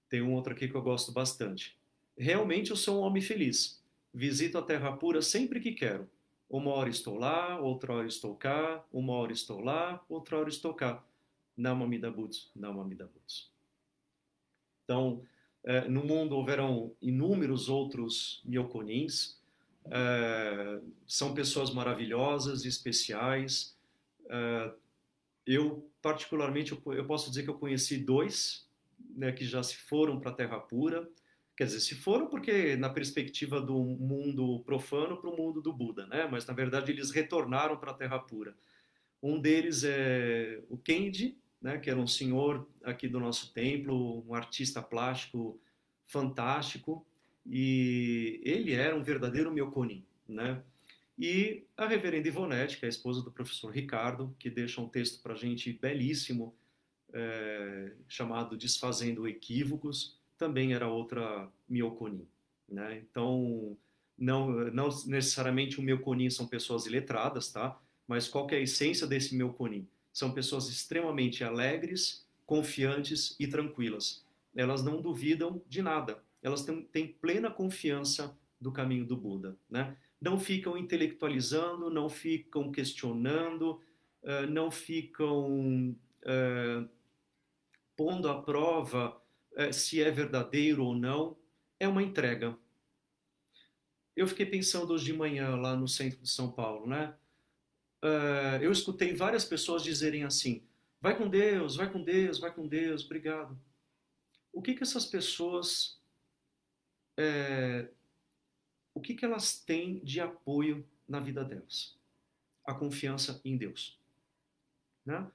[0.09, 1.77] Tem um outro aqui que eu gosto bastante.
[2.17, 3.83] Realmente eu sou um homem feliz.
[4.15, 6.09] Visito a terra pura sempre que quero.
[6.49, 10.73] Uma hora estou lá, outra hora estou cá, uma hora estou lá, outra hora estou
[10.73, 11.05] cá.
[11.57, 13.51] Namamida Butsu, Namamida Butsu.
[14.85, 15.23] Então,
[15.65, 19.39] é, no mundo houverão inúmeros outros myokonins,
[19.91, 23.77] é, são pessoas maravilhosas, especiais.
[24.29, 24.73] É,
[25.47, 28.67] eu, particularmente, eu, posso dizer que eu conheci dois
[29.15, 31.09] né, que já se foram para a Terra Pura.
[31.59, 36.07] Quer dizer, se foram porque na perspectiva do mundo profano para o mundo do Buda,
[36.07, 36.29] né?
[36.31, 38.55] Mas na verdade eles retornaram para a Terra Pura.
[39.21, 44.35] Um deles é o Kendi, né, que era um senhor aqui do nosso templo, um
[44.35, 45.61] artista plástico
[46.07, 47.05] fantástico,
[47.45, 50.63] e ele era um verdadeiro Myokonin, né?
[51.19, 55.21] E a reverenda Ivonete, que é a esposa do professor Ricardo, que deixa um texto
[55.21, 56.55] para a gente belíssimo,
[57.13, 62.27] é, chamado Desfazendo Equívocos, também era outra Myokonin,
[62.69, 63.03] né?
[63.11, 63.77] Então,
[64.17, 67.79] não, não necessariamente o Myokonin são pessoas iletradas, tá?
[68.07, 69.87] Mas qual é a essência desse Myokonin?
[70.19, 74.25] são pessoas extremamente alegres, confiantes e tranquilas.
[74.57, 76.21] Elas não duvidam de nada.
[76.43, 79.57] Elas têm, têm plena confiança do caminho do Buda.
[79.71, 79.97] Né?
[80.21, 83.81] Não ficam intelectualizando, não ficam questionando,
[84.25, 86.89] uh, não ficam uh,
[87.97, 89.17] pondo à prova
[89.73, 91.37] se é verdadeiro ou não.
[91.79, 92.57] É uma entrega.
[94.17, 97.15] Eu fiquei pensando hoje de manhã lá no centro de São Paulo, né?
[98.03, 100.63] uh, eu escutei várias pessoas dizerem assim:
[101.01, 103.59] vai com Deus, vai com Deus, vai com Deus, obrigado.
[104.53, 106.01] O que que essas pessoas,
[107.17, 107.89] é,
[108.95, 111.97] o que que elas têm de apoio na vida delas?
[112.65, 113.99] A confiança em Deus.
[115.05, 115.31] Né?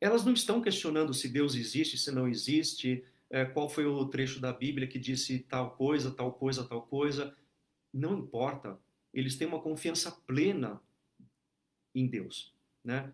[0.00, 4.40] Elas não estão questionando se Deus existe, se não existe, é, qual foi o trecho
[4.40, 7.34] da Bíblia que disse tal coisa, tal coisa, tal coisa.
[7.92, 8.78] Não importa.
[9.12, 10.80] Eles têm uma confiança plena
[11.94, 12.52] em Deus.
[12.84, 13.12] Né?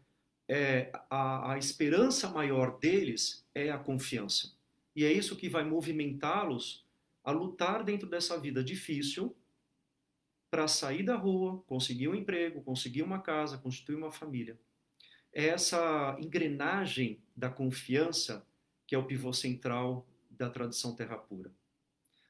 [0.49, 4.53] É, a, a esperança maior deles é a confiança.
[4.95, 6.85] E é isso que vai movimentá-los
[7.25, 9.35] a lutar dentro dessa vida difícil
[10.51, 14.59] para sair da rua, conseguir um emprego, conseguir uma casa, constituir uma família.
[15.33, 18.47] É essa engrenagem da confiança
[18.87, 21.51] que é o pivô central da tradição terra pura.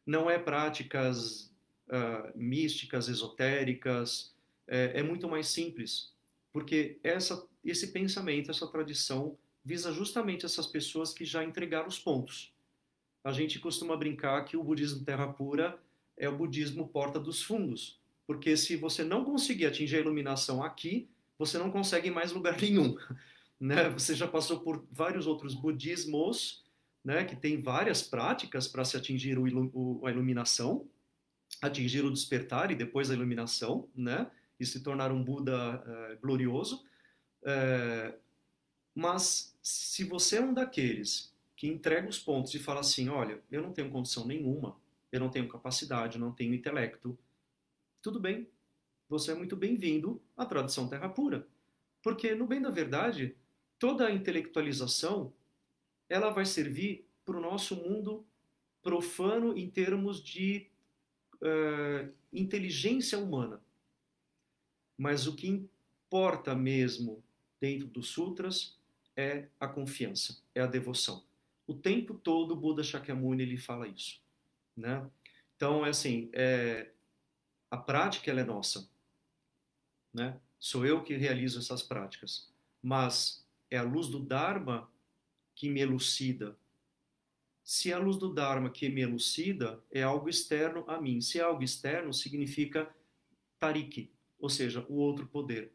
[0.06, 1.52] Não é práticas
[1.88, 4.34] uh, místicas, esotéricas,
[4.66, 6.12] é, é muito mais simples
[6.52, 12.52] porque essa, esse pensamento, essa tradição visa justamente essas pessoas que já entregaram os pontos.
[13.24, 15.80] A gente costuma brincar que o budismo terra pura
[16.16, 21.08] é o budismo porta dos fundos, porque se você não conseguir atingir a iluminação aqui,
[21.44, 22.96] você não consegue mais lugar nenhum.
[23.58, 23.88] Né?
[23.90, 26.64] Você já passou por vários outros budismos,
[27.04, 30.88] né, que tem várias práticas para se atingir o, a iluminação,
[31.60, 34.30] atingir o despertar e depois a iluminação, né?
[34.58, 36.84] e se tornar um Buda uh, glorioso.
[37.42, 38.16] Uh,
[38.94, 43.62] mas se você é um daqueles que entrega os pontos e fala assim, olha, eu
[43.62, 44.76] não tenho condição nenhuma,
[45.10, 47.18] eu não tenho capacidade, não tenho intelecto.
[48.00, 48.48] Tudo bem,
[49.12, 51.46] você é muito bem-vindo à tradição terra pura.
[52.02, 53.36] Porque, no bem da verdade,
[53.78, 55.30] toda a intelectualização
[56.08, 58.24] ela vai servir para o nosso mundo
[58.82, 60.66] profano em termos de
[61.42, 63.60] uh, inteligência humana.
[64.96, 67.22] Mas o que importa mesmo
[67.60, 68.78] dentro dos sutras
[69.14, 71.22] é a confiança, é a devoção.
[71.66, 74.22] O tempo todo o Buda Shakyamuni ele fala isso,
[74.74, 75.06] né?
[75.54, 76.92] Então é assim, é,
[77.70, 78.90] a prática ela é nossa,
[80.12, 80.38] né?
[80.58, 82.48] Sou eu que realizo essas práticas,
[82.82, 84.88] mas é a luz do Dharma
[85.54, 86.56] que me elucida.
[87.64, 91.20] Se é a luz do Dharma que me elucida, é algo externo a mim.
[91.20, 92.92] Se é algo externo, significa
[93.58, 95.72] tariki, ou seja, o outro poder,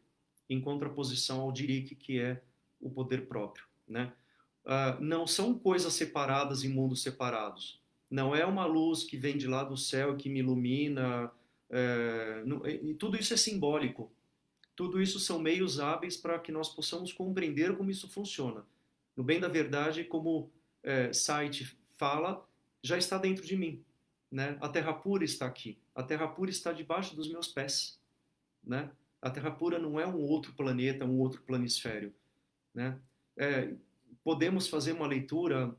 [0.48, 2.42] em contraposição ao diriki, que é
[2.80, 4.12] o poder próprio, né?
[4.64, 7.80] Uh, não são coisas separadas em mundos separados.
[8.10, 11.30] Não é uma luz que vem de lá do céu que me ilumina.
[11.70, 12.42] É,
[12.82, 14.10] e tudo isso é simbólico.
[14.78, 18.64] Tudo isso são meios hábeis para que nós possamos compreender como isso funciona.
[19.16, 20.52] No bem da verdade, como
[20.84, 22.48] é, site fala,
[22.80, 23.84] já está dentro de mim.
[24.30, 24.56] Né?
[24.60, 25.76] A terra pura está aqui.
[25.92, 28.00] A terra pura está debaixo dos meus pés.
[28.62, 28.88] Né?
[29.20, 32.14] A terra pura não é um outro planeta, um outro planisfério.
[32.72, 32.96] Né?
[33.36, 33.74] É,
[34.22, 35.76] podemos fazer uma leitura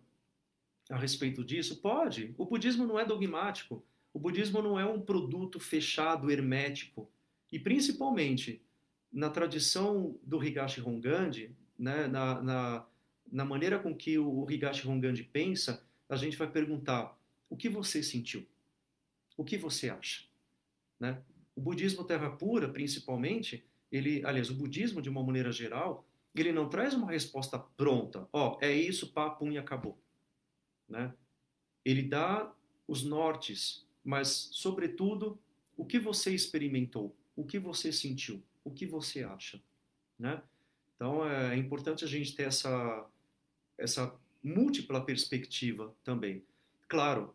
[0.89, 1.77] a respeito disso?
[1.77, 2.35] Pode.
[2.37, 3.81] O budismo não é dogmático.
[4.13, 7.09] O budismo não é um produto fechado, hermético.
[7.49, 8.61] E principalmente
[9.11, 12.85] na tradição do Higashi Hongandi, né, na, na,
[13.31, 17.17] na maneira com que o Higashi Hongandi pensa, a gente vai perguntar:
[17.49, 18.45] o que você sentiu?
[19.37, 20.25] O que você acha?
[20.99, 21.21] Né?
[21.55, 26.05] O budismo terra pura, principalmente, ele, aliás, o budismo de uma maneira geral,
[26.35, 28.27] ele não traz uma resposta pronta.
[28.31, 29.97] Ó, oh, é isso, pá, pum e acabou.
[30.87, 31.13] Né?
[31.83, 32.53] Ele dá
[32.87, 35.39] os nortes, mas, sobretudo,
[35.75, 39.61] o que você experimentou, o que você sentiu, o que você acha,
[40.17, 40.41] né?
[40.95, 43.05] Então é importante a gente ter essa
[43.77, 44.13] essa
[44.43, 46.43] múltipla perspectiva também.
[46.87, 47.33] Claro,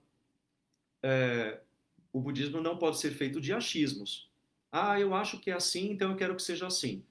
[1.02, 1.60] é,
[2.12, 4.30] o budismo não pode ser feito de achismos.
[4.70, 7.04] Ah, eu acho que é assim, então eu quero que seja assim.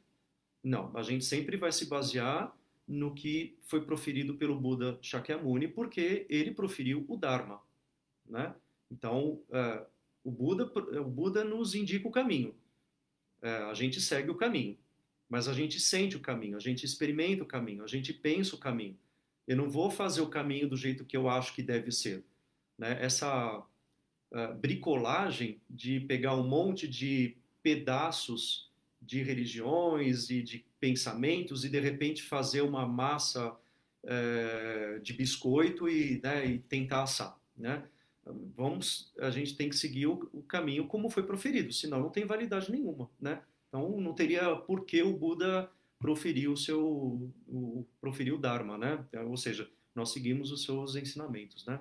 [0.63, 2.55] Não, a gente sempre vai se basear
[2.87, 7.61] no que foi proferido pelo Buda Shakyamuni, porque ele proferiu o Dharma,
[8.25, 8.53] né?
[8.91, 9.85] Então, uh,
[10.23, 10.65] o Buda,
[10.99, 12.53] o Buda nos indica o caminho.
[13.43, 14.77] Uh, a gente segue o caminho,
[15.29, 18.59] mas a gente sente o caminho, a gente experimenta o caminho, a gente pensa o
[18.59, 18.97] caminho.
[19.45, 22.23] Eu não vou fazer o caminho do jeito que eu acho que deve ser.
[22.77, 22.97] Né?
[23.01, 28.71] Essa uh, bricolagem de pegar um monte de pedaços
[29.01, 33.55] de religiões e de pensamentos e de repente fazer uma massa
[34.05, 37.83] é, de biscoito e, né, e, tentar assar, né?
[38.55, 42.25] Vamos, a gente tem que seguir o, o, caminho como foi proferido, senão não tem
[42.25, 43.41] validade nenhuma, né?
[43.67, 45.69] Então não teria por que o Buda
[45.99, 49.05] proferir o seu, o, proferir o Dharma, né?
[49.25, 51.79] Ou seja, nós seguimos os seus ensinamentos, né?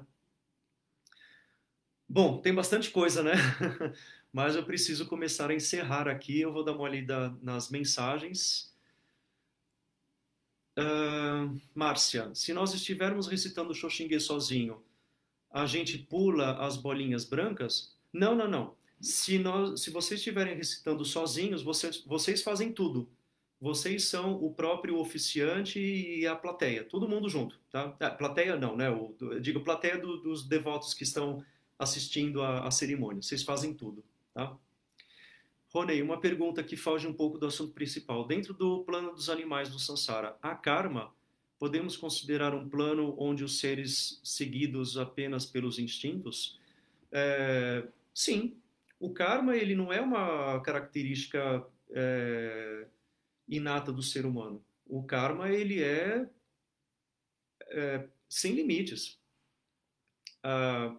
[2.09, 3.33] Bom, tem bastante coisa, né?
[4.33, 6.41] mas eu preciso começar a encerrar aqui.
[6.41, 8.73] Eu vou dar uma olhada nas mensagens.
[10.79, 14.83] Uh, Márcia, se nós estivermos recitando Xoxingue sozinho,
[15.53, 17.95] a gente pula as bolinhas brancas?
[18.13, 18.75] Não, não, não.
[19.01, 23.09] Se, nós, se vocês estiverem recitando sozinhos, vocês, vocês fazem tudo.
[23.61, 27.95] Vocês são o próprio oficiante e a plateia, todo mundo junto, tá?
[28.01, 28.89] Ah, plateia não, né?
[28.89, 31.45] Eu digo plateia do, dos devotos que estão
[31.79, 33.23] assistindo a cerimônia.
[33.23, 34.03] Vocês fazem tudo.
[34.35, 34.57] Tá?
[35.73, 38.27] Ronei, uma pergunta que foge um pouco do assunto principal.
[38.27, 41.13] Dentro do plano dos animais do Sansara, a karma
[41.63, 46.59] podemos considerar um plano onde os seres seguidos apenas pelos instintos?
[47.13, 48.57] É, sim,
[48.99, 52.85] o karma ele não é uma característica é,
[53.49, 54.61] inata do ser humano.
[54.89, 56.29] O karma ele é,
[57.69, 59.21] é sem limites.
[60.43, 60.97] Ah,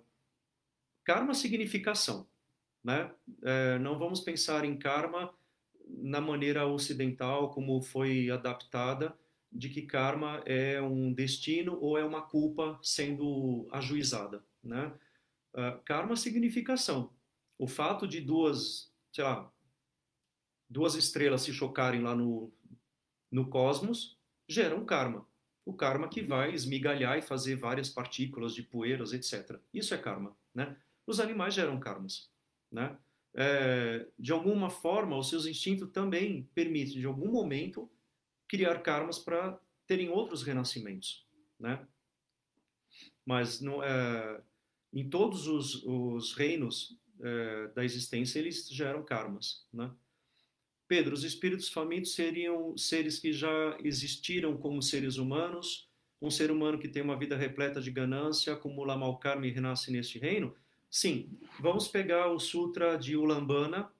[1.04, 2.26] karma significação.
[2.82, 3.12] Né?
[3.42, 5.36] É, não vamos pensar em karma
[5.90, 9.14] na maneira ocidental como foi adaptada,
[9.54, 14.44] de que karma é um destino ou é uma culpa sendo ajuizada.
[14.64, 14.94] Né?
[15.54, 17.14] Uh, karma significação.
[17.58, 19.52] O fato de duas, sei lá,
[20.70, 22.52] duas estrelas se chocarem lá no,
[23.32, 24.18] no cosmos
[24.48, 25.28] gera um karma.
[25.66, 29.60] O karma que vai esmigalhar e fazer várias partículas de poeiras, etc.
[29.74, 30.36] Isso é karma.
[30.54, 30.76] Né?
[31.06, 32.34] Os animais geram karmas
[32.74, 32.98] né?
[33.36, 37.90] É, de alguma forma, os seus instintos também permitem, de algum momento,
[38.54, 41.26] criar karmas para terem outros renascimentos,
[41.60, 41.88] né?
[43.26, 44.42] Mas não é,
[44.94, 49.90] em todos os, os reinos é, da existência, eles geram karmas, né?
[50.88, 55.90] Pedro, os espíritos famintos seriam seres que já existiram como seres humanos,
[56.22, 59.92] um ser humano que tem uma vida repleta de ganância, acumula mal karma e renasce
[59.92, 60.54] neste reino?
[60.92, 61.40] Sim.
[61.60, 63.92] Vamos pegar o Sutra de Ulambana,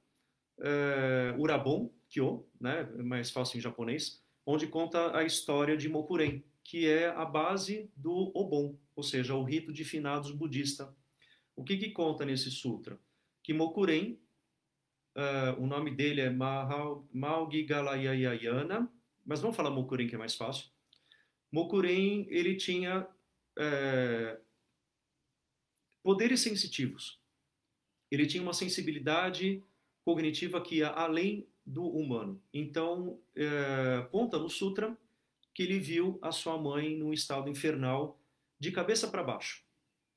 [0.60, 6.88] é, Urabon, Kyo, né, mais fácil em japonês, onde conta a história de Mokuren, que
[6.88, 10.96] é a base do Obon, ou seja, o rito de finados budista.
[11.56, 13.00] O que, que conta nesse sutra?
[13.42, 14.18] Que Mokuren,
[15.16, 18.92] uh, o nome dele é Malgi Galayayana,
[19.26, 20.70] mas vamos falar Mokuren que é mais fácil.
[21.52, 23.08] Mokuren, ele tinha
[23.58, 24.40] é,
[26.02, 27.20] poderes sensitivos.
[28.10, 29.64] Ele tinha uma sensibilidade
[30.04, 32.42] cognitiva que ia além do humano.
[32.54, 34.98] Então, é, conta no Sutra
[35.54, 38.20] que ele viu a sua mãe num estado infernal,
[38.60, 39.64] de cabeça para baixo,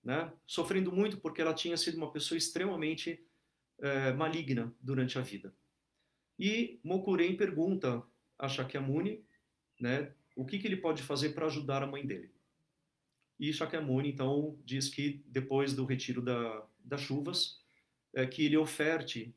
[0.02, 0.32] né?
[0.46, 3.24] sofrendo muito porque ela tinha sido uma pessoa extremamente
[3.78, 5.54] é, maligna durante a vida.
[6.38, 8.02] E Mokuren pergunta
[8.38, 9.24] a Shakyamuni
[9.80, 12.30] né, o que, que ele pode fazer para ajudar a mãe dele.
[13.38, 17.60] E Shakyamuni, então, diz que depois do retiro da, das chuvas,
[18.14, 19.34] é, que ele oferte,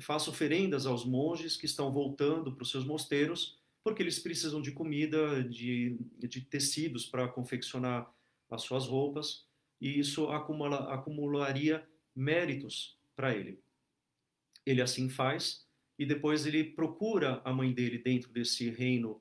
[0.00, 4.72] faça oferendas aos monges que estão voltando para os seus mosteiros, porque eles precisam de
[4.72, 8.12] comida, de, de tecidos para confeccionar
[8.50, 9.46] as suas roupas,
[9.80, 13.60] e isso acumula, acumularia méritos para ele.
[14.66, 15.66] Ele assim faz,
[15.98, 19.20] e depois ele procura a mãe dele dentro desse reino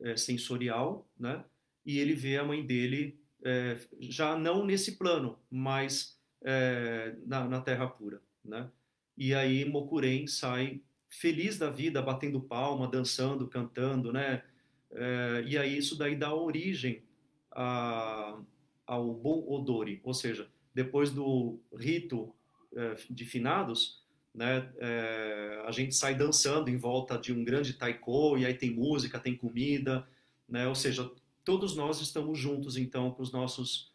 [0.00, 1.44] é, sensorial, né?
[1.84, 7.60] E ele vê a mãe dele é, já não nesse plano, mas é, na, na,
[7.60, 8.70] Terra pura, né?
[9.18, 14.44] E aí Mokuren sai feliz da vida, batendo palma, dançando, cantando, né?
[14.92, 17.02] É, e aí isso daí dá origem
[17.50, 18.38] a,
[18.86, 22.32] ao Bon Odori, ou seja, depois do rito
[22.74, 28.38] é, de finados, né, é, a gente sai dançando em volta de um grande taiko,
[28.38, 30.06] e aí tem música, tem comida,
[30.48, 31.10] né, ou seja,
[31.44, 33.90] todos nós estamos juntos, então, com os nossos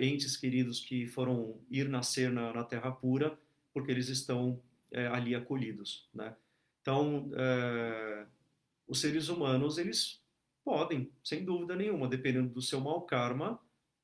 [0.00, 3.38] entes queridos que foram ir nascer na, na Terra Pura,
[3.72, 4.60] porque eles estão
[4.92, 6.36] é, ali acolhidos, né?
[6.80, 8.26] Então, é,
[8.86, 10.22] os seres humanos, eles
[10.64, 13.60] podem, sem dúvida nenhuma, dependendo do seu mau karma,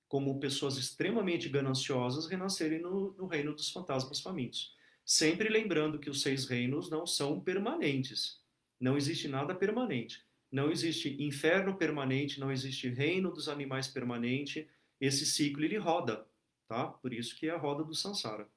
[0.08, 4.74] como pessoas extremamente gananciosas, renascerem no, no reino dos fantasmas famintos.
[5.04, 8.40] Sempre lembrando que os seis reinos não são permanentes.
[8.80, 10.24] Não existe nada permanente.
[10.50, 14.68] Não existe inferno permanente, não existe reino dos animais permanente.
[15.00, 16.26] Esse ciclo ele roda,
[16.68, 16.86] tá?
[16.86, 18.48] Por isso que é a roda do samsara.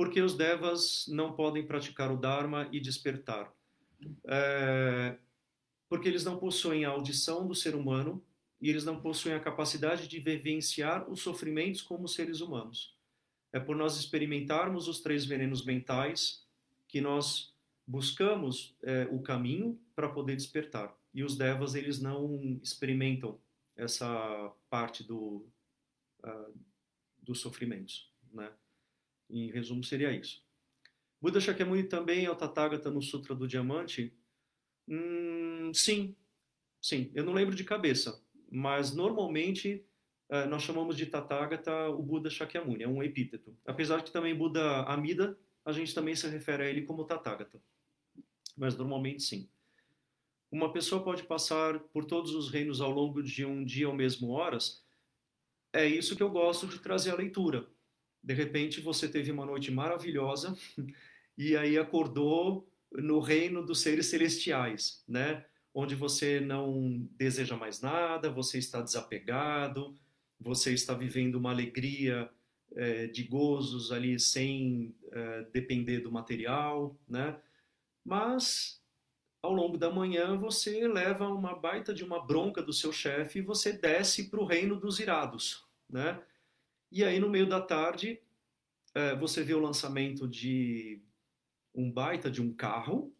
[0.00, 3.52] Porque os devas não podem praticar o dharma e despertar.
[4.26, 5.18] É...
[5.90, 8.24] Porque eles não possuem a audição do ser humano
[8.62, 12.96] e eles não possuem a capacidade de vivenciar os sofrimentos como seres humanos.
[13.52, 16.46] É por nós experimentarmos os três venenos mentais
[16.88, 17.52] que nós
[17.86, 20.96] buscamos é, o caminho para poder despertar.
[21.12, 23.38] E os devas, eles não experimentam
[23.76, 25.44] essa parte do,
[26.24, 26.54] uh,
[27.22, 28.50] dos sofrimentos, né?
[29.30, 30.42] Em resumo, seria isso.
[31.20, 34.12] Buda Shakyamuni também é o Tathagata no Sutra do Diamante?
[34.88, 36.16] Hum, sim,
[36.80, 37.10] sim.
[37.14, 39.84] Eu não lembro de cabeça, mas normalmente
[40.30, 43.56] uh, nós chamamos de Tathagata o Buda Shakyamuni, é um epíteto.
[43.66, 47.60] Apesar que também Buda Amida, a gente também se refere a ele como Tathagata
[48.60, 49.48] mas normalmente sim.
[50.50, 54.30] Uma pessoa pode passar por todos os reinos ao longo de um dia ou mesmo
[54.32, 54.84] horas.
[55.72, 57.66] É isso que eu gosto de trazer a leitura.
[58.22, 60.56] De repente você teve uma noite maravilhosa
[61.36, 65.44] e aí acordou no reino dos seres celestiais, né?
[65.72, 69.94] Onde você não deseja mais nada, você está desapegado,
[70.38, 72.28] você está vivendo uma alegria
[72.74, 77.40] é, de gozos ali sem é, depender do material, né?
[78.04, 78.80] mas
[79.42, 83.42] ao longo da manhã você leva uma baita de uma bronca do seu chefe e
[83.42, 86.20] você desce para o reino dos irados, né?
[86.90, 88.20] E aí no meio da tarde
[88.94, 91.00] é, você vê o lançamento de
[91.74, 93.14] um baita de um carro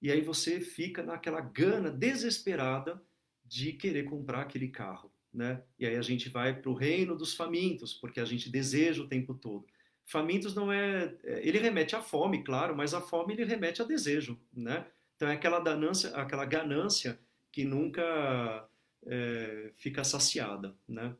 [0.00, 3.02] e aí você fica naquela gana desesperada
[3.44, 5.62] de querer comprar aquele carro, né?
[5.78, 9.08] E aí a gente vai para o reino dos famintos porque a gente deseja o
[9.08, 9.66] tempo todo
[10.06, 13.84] famintos não é, é, ele remete à fome, claro, mas a fome ele remete a
[13.84, 14.86] desejo, né?
[15.16, 17.18] Então é aquela ganância, aquela ganância
[17.50, 18.68] que nunca
[19.04, 21.14] é, fica saciada, né?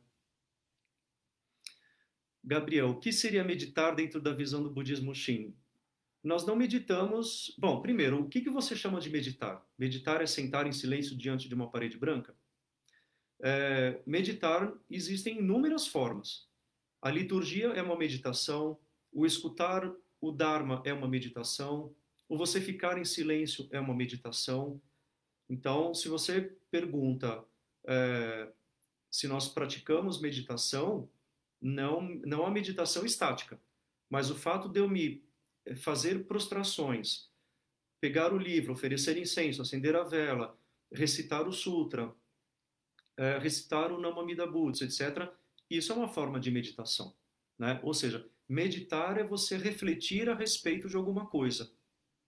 [2.47, 5.53] Gabriel, o que seria meditar dentro da visão do budismo Shin?
[6.23, 7.53] Nós não meditamos.
[7.57, 9.61] Bom, primeiro, o que, que você chama de meditar?
[9.77, 12.33] Meditar é sentar em silêncio diante de uma parede branca?
[13.41, 16.47] É, meditar existem inúmeras formas.
[17.01, 18.79] A liturgia é uma meditação,
[19.11, 21.93] o escutar o Dharma é uma meditação,
[22.29, 24.81] o você ficar em silêncio é uma meditação.
[25.49, 27.43] Então, se você pergunta
[27.85, 28.49] é,
[29.11, 31.09] se nós praticamos meditação,
[31.61, 33.59] não, não a meditação estática,
[34.09, 35.23] mas o fato de eu me
[35.65, 37.29] eh, fazer prostrações,
[37.99, 40.57] pegar o livro, oferecer incenso, acender a vela,
[40.91, 42.13] recitar o sutra,
[43.17, 45.29] é, recitar o Namamida Butsu, etc.,
[45.69, 47.15] isso é uma forma de meditação.
[47.57, 47.79] Né?
[47.83, 51.69] Ou seja, meditar é você refletir a respeito de alguma coisa.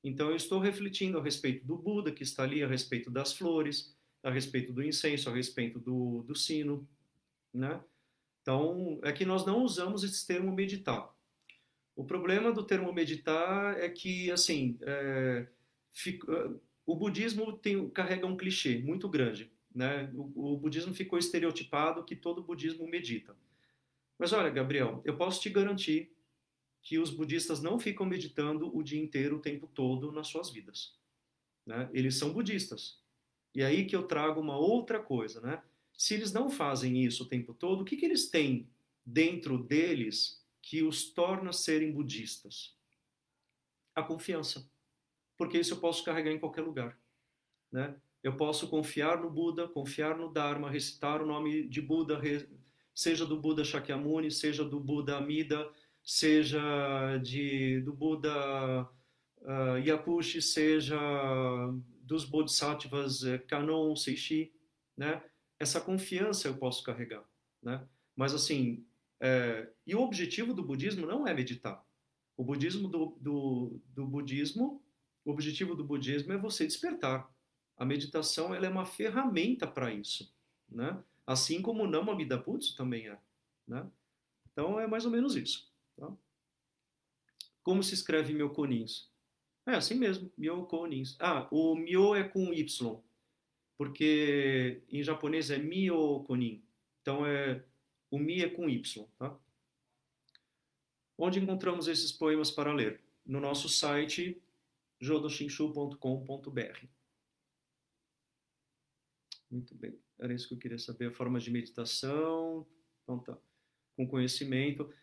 [0.03, 3.95] Então, eu estou refletindo a respeito do Buda, que está ali, a respeito das flores,
[4.23, 6.88] a respeito do incenso, a respeito do, do sino.
[7.53, 7.80] Né?
[8.41, 11.14] Então, é que nós não usamos esse termo meditar.
[11.95, 15.48] O problema do termo meditar é que, assim, é,
[15.91, 16.56] fica,
[16.86, 19.52] o budismo tem, carrega um clichê muito grande.
[19.74, 20.10] Né?
[20.16, 23.36] O, o budismo ficou estereotipado que todo budismo medita.
[24.18, 26.11] Mas olha, Gabriel, eu posso te garantir
[26.82, 30.98] que os budistas não ficam meditando o dia inteiro, o tempo todo nas suas vidas.
[31.66, 31.90] Né?
[31.94, 32.99] Eles são budistas.
[33.53, 35.61] E aí que eu trago uma outra coisa, né?
[36.00, 38.70] Se eles não fazem isso o tempo todo, o que, que eles têm
[39.06, 42.74] dentro deles que os torna serem budistas?
[43.94, 44.66] A confiança.
[45.38, 46.98] Porque isso eu posso carregar em qualquer lugar,
[47.70, 48.00] né?
[48.24, 52.18] Eu posso confiar no Buda, confiar no Dharma, recitar o nome de Buda,
[52.96, 55.70] seja do Buda Shakyamuni, seja do Buda Amida,
[56.02, 58.90] seja de, do Buda
[59.42, 60.98] uh, Yakushi, seja
[62.04, 64.54] dos Bodhisattvas uh, Kanon, Seishi,
[64.96, 65.22] né?
[65.60, 67.23] Essa confiança eu posso carregar,
[67.61, 67.86] né?
[68.15, 68.86] Mas assim,
[69.19, 71.86] é, e o objetivo do budismo não é meditar.
[72.38, 74.81] O budismo do, do, do budismo,
[75.26, 77.30] o objetivo do budismo é você despertar.
[77.76, 80.34] A meditação ela é uma ferramenta para isso,
[80.68, 81.03] né?
[81.27, 83.19] Assim como o Namamida Butsu também é,
[83.68, 83.86] né?
[84.52, 85.69] Então é mais ou menos isso.
[85.98, 86.11] Tá?
[87.61, 89.10] Como se escreve Myokonins?
[89.65, 91.15] É assim mesmo, Myokonins.
[91.19, 92.99] Ah, o Myo é com Y,
[93.80, 96.61] porque em japonês é Myokonin.
[97.01, 97.64] Então é
[98.11, 99.39] o Mi é com Y, tá?
[101.18, 103.01] Onde encontramos esses poemas para ler?
[103.26, 104.43] No nosso site
[104.99, 106.85] jodoshinshu.com.br.
[109.49, 109.97] Muito bem.
[110.19, 112.68] Era isso que eu queria saber, a forma de meditação,
[113.03, 113.38] então tá,
[113.95, 114.93] com conhecimento.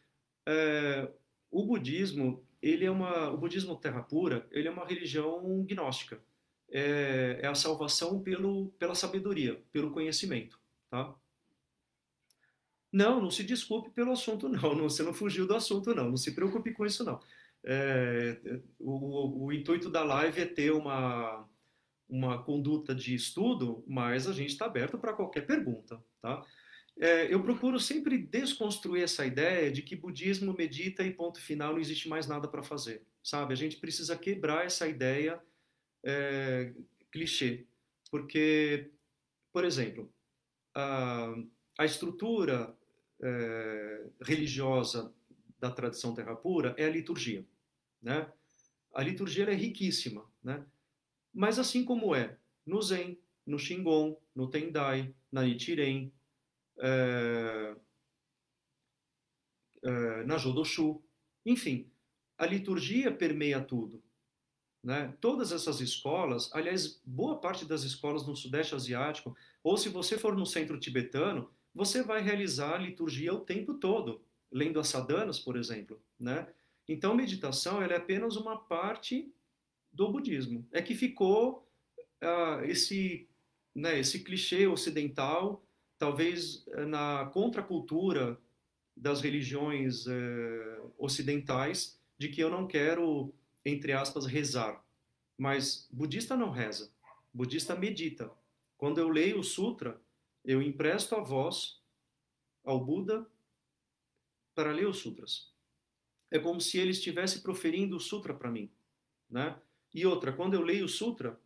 [0.46, 1.10] É,
[1.50, 6.22] o budismo, ele é uma, o budismo terra pura, ele é uma religião gnóstica.
[6.70, 10.58] É, é a salvação pelo, pela sabedoria, pelo conhecimento,
[10.90, 11.14] tá?
[12.92, 14.74] Não, não se desculpe pelo assunto, não.
[14.74, 16.10] não você não fugiu do assunto, não.
[16.10, 17.20] Não se preocupe com isso, não.
[17.62, 21.46] É, o, o, intuito da live é ter uma,
[22.08, 26.44] uma conduta de estudo, mas a gente está aberto para qualquer pergunta, tá?
[26.98, 31.80] É, eu procuro sempre desconstruir essa ideia de que budismo medita e ponto final não
[31.80, 33.52] existe mais nada para fazer, sabe?
[33.52, 35.38] A gente precisa quebrar essa ideia
[36.06, 36.72] é,
[37.10, 37.66] clichê,
[38.10, 38.92] porque,
[39.52, 40.08] por exemplo,
[40.72, 41.34] a,
[41.76, 42.76] a estrutura
[43.20, 45.12] é, religiosa
[45.58, 47.44] da tradição terra pura é a liturgia,
[48.00, 48.32] né?
[48.94, 50.64] A liturgia é riquíssima, né?
[51.34, 56.12] Mas assim como é no Zen, no Shingon, no Tendai, na Nichiren,
[56.78, 57.76] é,
[59.82, 61.02] é, na Jodoshu,
[61.44, 61.90] enfim,
[62.38, 64.02] a liturgia permeia tudo.
[64.86, 65.12] Né?
[65.20, 70.36] Todas essas escolas, aliás, boa parte das escolas no Sudeste Asiático, ou se você for
[70.36, 75.56] no centro tibetano, você vai realizar a liturgia o tempo todo, lendo as sadanas, por
[75.56, 76.00] exemplo.
[76.16, 76.46] Né?
[76.86, 79.34] Então, meditação é apenas uma parte
[79.92, 80.64] do budismo.
[80.70, 81.68] É que ficou
[82.22, 83.28] uh, esse,
[83.74, 85.66] né, esse clichê ocidental,
[85.98, 88.38] talvez uh, na contracultura
[88.96, 93.34] das religiões uh, ocidentais, de que eu não quero,
[93.66, 94.84] entre aspas, rezar.
[95.36, 96.94] Mas budista não reza,
[97.34, 98.30] budista medita.
[98.78, 100.00] Quando eu leio o sutra,
[100.44, 101.82] eu empresto a voz
[102.64, 103.26] ao Buda
[104.54, 105.52] para ler os sutras.
[106.30, 108.70] É como se ele estivesse proferindo o sutra para mim,
[109.28, 109.60] né?
[109.92, 111.40] E outra, quando eu leio o sutra,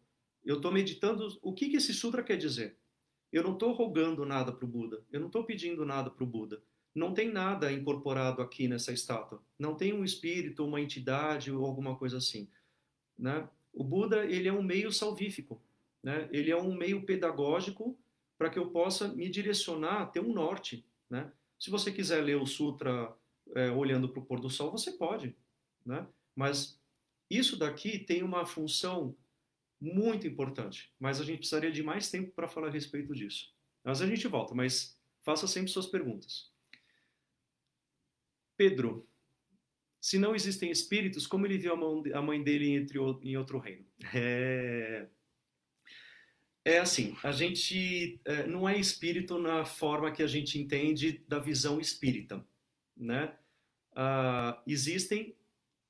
[0.45, 2.77] eu estou meditando o que, que esse sutra quer dizer.
[3.33, 6.27] Eu não estou rogando nada para o Buda, eu não estou pedindo nada para o
[6.27, 6.63] Buda.
[6.95, 9.43] Não tem nada incorporado aqui nessa estátua.
[9.59, 12.49] Não tem um espírito, uma entidade ou alguma coisa assim.
[13.19, 13.49] Né?
[13.73, 15.63] O Buda ele é um meio salvífico.
[16.03, 16.29] Né?
[16.33, 17.99] Ele é um meio pedagógico
[18.37, 20.85] para que eu possa me direcionar, ter um norte.
[21.09, 21.31] Né?
[21.59, 23.15] Se você quiser ler o sutra
[23.55, 25.37] é, olhando para o pôr do sol, você pode.
[25.85, 26.07] Né?
[26.35, 26.81] Mas
[27.29, 29.15] isso daqui tem uma função
[29.81, 33.55] muito importante, mas a gente precisaria de mais tempo para falar a respeito disso.
[33.83, 36.50] Mas a gente volta, mas faça sempre suas perguntas.
[38.61, 39.09] Pedro,
[39.99, 43.87] se não existem espíritos, como ele viu a mãe dele entre, em outro reino?
[44.15, 45.09] É,
[46.63, 51.39] é assim, a gente é, não é espírito na forma que a gente entende da
[51.39, 52.47] visão espírita,
[52.95, 53.35] né?
[53.97, 55.35] Ah, existem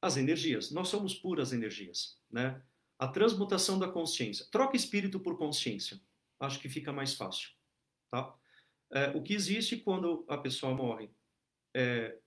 [0.00, 2.62] as energias, nós somos puras energias, né?
[3.00, 4.46] A transmutação da consciência.
[4.48, 6.00] Troca espírito por consciência.
[6.38, 7.50] Acho que fica mais fácil,
[8.12, 8.32] tá?
[8.92, 11.10] É, o que existe quando a pessoa morre
[11.74, 12.19] é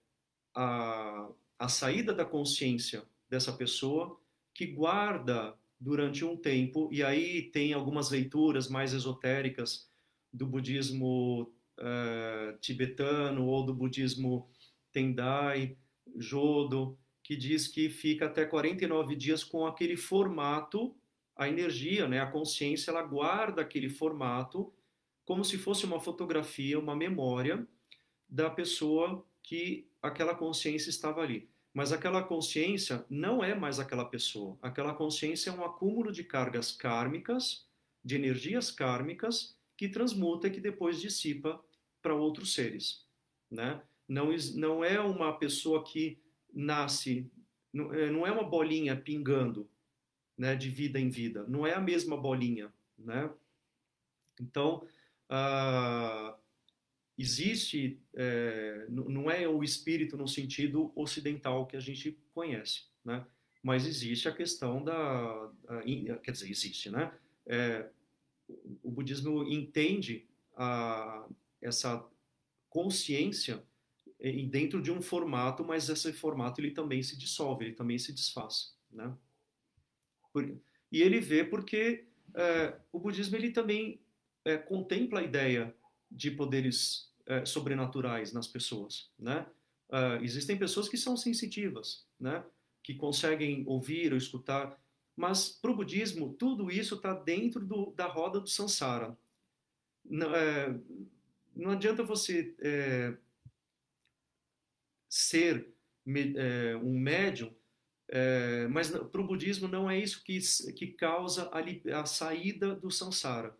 [0.54, 4.20] a, a saída da consciência dessa pessoa
[4.54, 9.90] que guarda durante um tempo, e aí tem algumas leituras mais esotéricas
[10.32, 14.50] do budismo uh, tibetano ou do budismo
[14.92, 15.76] Tendai,
[16.16, 20.96] Jodo, que diz que fica até 49 dias com aquele formato,
[21.36, 24.72] a energia, né, a consciência, ela guarda aquele formato
[25.26, 27.66] como se fosse uma fotografia, uma memória
[28.28, 31.50] da pessoa que aquela consciência estava ali.
[31.74, 34.60] Mas aquela consciência não é mais aquela pessoa.
[34.62, 37.66] Aquela consciência é um acúmulo de cargas kármicas,
[38.04, 41.60] de energias kármicas, que transmuta e que depois dissipa
[42.02, 43.08] para outros seres.
[43.50, 43.82] Né?
[44.08, 46.22] Não, não é uma pessoa que
[46.54, 47.32] nasce,
[47.74, 49.68] é, não é uma bolinha pingando
[50.38, 51.44] né, de vida em vida.
[51.48, 52.72] Não é a mesma bolinha.
[52.98, 53.32] Né?
[54.40, 54.86] Então,
[55.32, 56.43] uh,
[57.18, 63.26] existe, é, não é o espírito no sentido ocidental que a gente conhece, né?
[63.62, 67.14] Mas existe a questão da, a, quer dizer, existe, né?
[67.46, 67.90] É,
[68.84, 71.28] o budismo entende a,
[71.62, 72.06] essa
[72.70, 73.64] consciência
[74.50, 78.76] dentro de um formato, mas esse formato ele também se dissolve, ele também se desfaz,
[78.92, 79.16] né?
[80.32, 80.58] Por,
[80.92, 84.02] e ele vê porque é, o budismo ele também
[84.46, 85.76] é, contempla a ideia
[86.16, 89.46] de poderes é, sobrenaturais nas pessoas, né?
[89.90, 92.44] Uh, existem pessoas que são sensitivas, né?
[92.82, 94.80] Que conseguem ouvir ou escutar,
[95.16, 99.16] mas para o budismo tudo isso está dentro do, da roda do samsara.
[100.04, 100.80] Não, é,
[101.56, 103.16] não adianta você é,
[105.08, 105.72] ser
[106.36, 107.54] é, um médium,
[108.10, 110.40] é, mas para o budismo não é isso que,
[110.74, 113.56] que causa a, a saída do samsara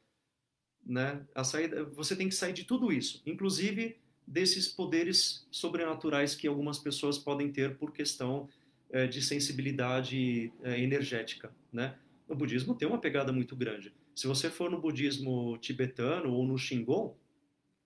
[0.86, 1.26] né?
[1.34, 6.80] A saída, você tem que sair de tudo isso, inclusive desses poderes sobrenaturais que algumas
[6.80, 8.50] pessoas podem ter por questão
[8.90, 11.98] é, de sensibilidade é, energética, né?
[12.28, 13.94] O budismo tem uma pegada muito grande.
[14.16, 17.18] Se você for no budismo tibetano ou no Shingon,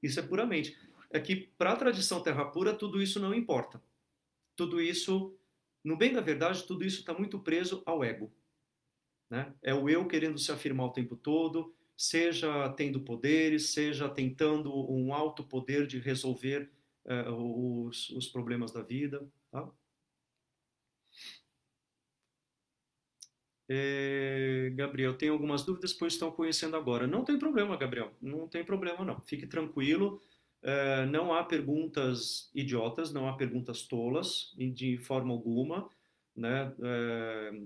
[0.02, 0.78] isso é puramente.
[1.10, 3.82] É que para a tradição terra pura tudo isso não importa.
[4.56, 5.36] Tudo isso,
[5.84, 8.32] no bem da verdade, tudo isso está muito preso ao ego.
[9.30, 9.54] Né?
[9.62, 15.12] É o eu querendo se afirmar o tempo todo, seja tendo poderes, seja tentando um
[15.12, 16.70] alto poder de resolver
[17.06, 19.28] uh, os, os, problemas da vida.
[19.52, 19.68] Tá?
[23.70, 27.08] É, Gabriel, tem algumas dúvidas, pois estão conhecendo agora.
[27.08, 29.20] Não tem problema, Gabriel, não tem problema não.
[29.22, 30.22] Fique tranquilo,
[30.62, 35.90] é, não há perguntas idiotas, não há perguntas tolas, de forma alguma,
[36.36, 36.74] né?
[36.82, 37.62] É,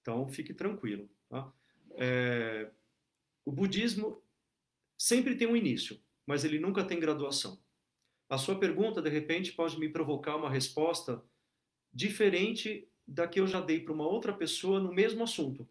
[0.00, 1.08] então, fique tranquilo.
[1.28, 1.52] Tá?
[1.92, 2.70] É,
[3.48, 4.22] o budismo
[4.98, 7.58] sempre tem um início, mas ele nunca tem graduação.
[8.28, 11.24] A sua pergunta, de repente, pode me provocar uma resposta
[11.90, 15.66] diferente da que eu já dei para uma outra pessoa no mesmo assunto.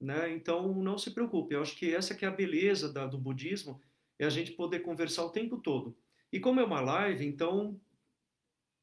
[0.00, 0.32] Né?
[0.32, 1.54] Então, não se preocupe.
[1.54, 3.78] Eu acho que essa que é a beleza da, do budismo,
[4.18, 5.94] é a gente poder conversar o tempo todo.
[6.32, 7.78] E como é uma live, então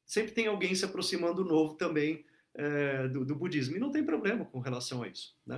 [0.06, 2.24] sempre tem alguém se aproximando novo também
[2.54, 3.76] é, do, do budismo.
[3.76, 5.36] E não tem problema com relação a isso.
[5.44, 5.56] Né?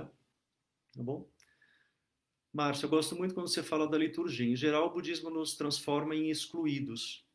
[0.95, 1.29] Tá bom?
[2.55, 4.49] Márcio, eu gosto muito quando você fala da liturgia.
[4.49, 7.27] Em geral, o budismo nos transforma em excluídos.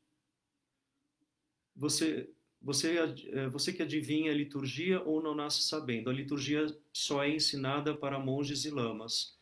[1.77, 2.97] Você, você,
[3.29, 6.09] é, você que adivinha a liturgia ou não nasce sabendo?
[6.09, 9.39] A liturgia só é ensinada para monges e lamas.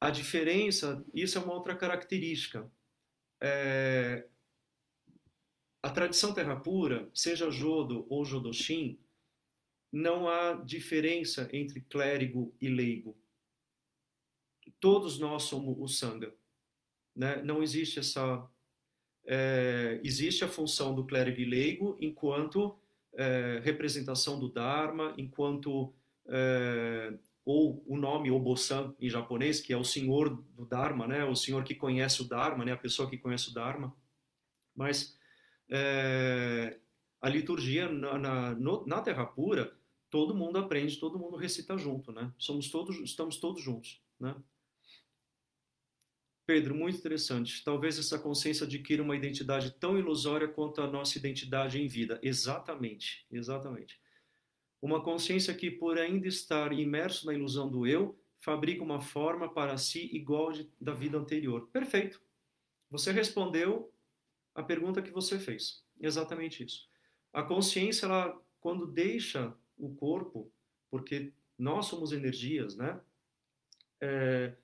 [0.00, 2.68] A diferença, isso é uma outra característica.
[3.40, 4.26] É,
[5.80, 8.98] a tradição terra pura, seja Jodo ou Jodoshin,
[9.92, 13.16] não há diferença entre clérigo e leigo
[14.80, 16.32] todos nós somos o Sangha.
[17.14, 17.42] Né?
[17.42, 18.46] Não existe essa.
[19.26, 22.78] É, existe a função do clérigo e leigo enquanto
[23.14, 25.92] é, representação do Dharma, enquanto.
[26.26, 27.12] É,
[27.44, 31.24] ou o nome Obosan em japonês, que é o senhor do Dharma, né?
[31.24, 32.72] o senhor que conhece o Dharma, né?
[32.72, 33.96] a pessoa que conhece o Dharma.
[34.76, 35.18] Mas
[35.70, 36.78] é,
[37.22, 38.54] a liturgia na, na,
[38.86, 39.74] na Terra Pura,
[40.10, 42.32] todo mundo aprende, todo mundo recita junto, né?
[42.38, 44.36] Somos todos, estamos todos juntos, né?
[46.48, 47.62] Pedro, muito interessante.
[47.62, 52.18] Talvez essa consciência adquira uma identidade tão ilusória quanto a nossa identidade em vida.
[52.22, 54.00] Exatamente, exatamente.
[54.80, 59.76] Uma consciência que, por ainda estar imerso na ilusão do eu, fabrica uma forma para
[59.76, 61.68] si igual de, da vida anterior.
[61.70, 62.18] Perfeito.
[62.90, 63.92] Você respondeu
[64.54, 65.84] a pergunta que você fez.
[66.00, 66.88] Exatamente isso.
[67.30, 70.50] A consciência, ela, quando deixa o corpo,
[70.90, 72.98] porque nós somos energias, né?
[74.00, 74.56] É,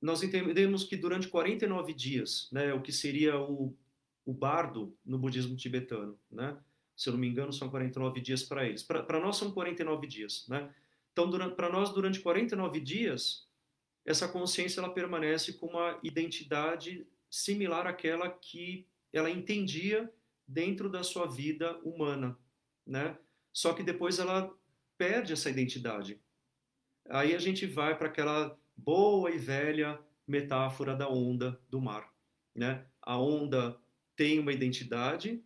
[0.00, 3.76] nós entendemos que durante 49 dias, né, o que seria o,
[4.24, 6.56] o bardo no budismo tibetano, né?
[6.96, 8.82] Se eu não me engano, são 49 dias para eles.
[8.82, 10.70] Para nós são 49 dias, né?
[11.12, 13.48] Então, para nós, durante 49 dias,
[14.04, 20.12] essa consciência ela permanece com uma identidade similar àquela que ela entendia
[20.46, 22.38] dentro da sua vida humana,
[22.86, 23.16] né?
[23.52, 24.52] Só que depois ela
[24.96, 26.20] perde essa identidade.
[27.08, 32.12] Aí a gente vai para aquela boa e velha metáfora da onda do mar,
[32.54, 32.86] né?
[33.02, 33.78] A onda
[34.16, 35.42] tem uma identidade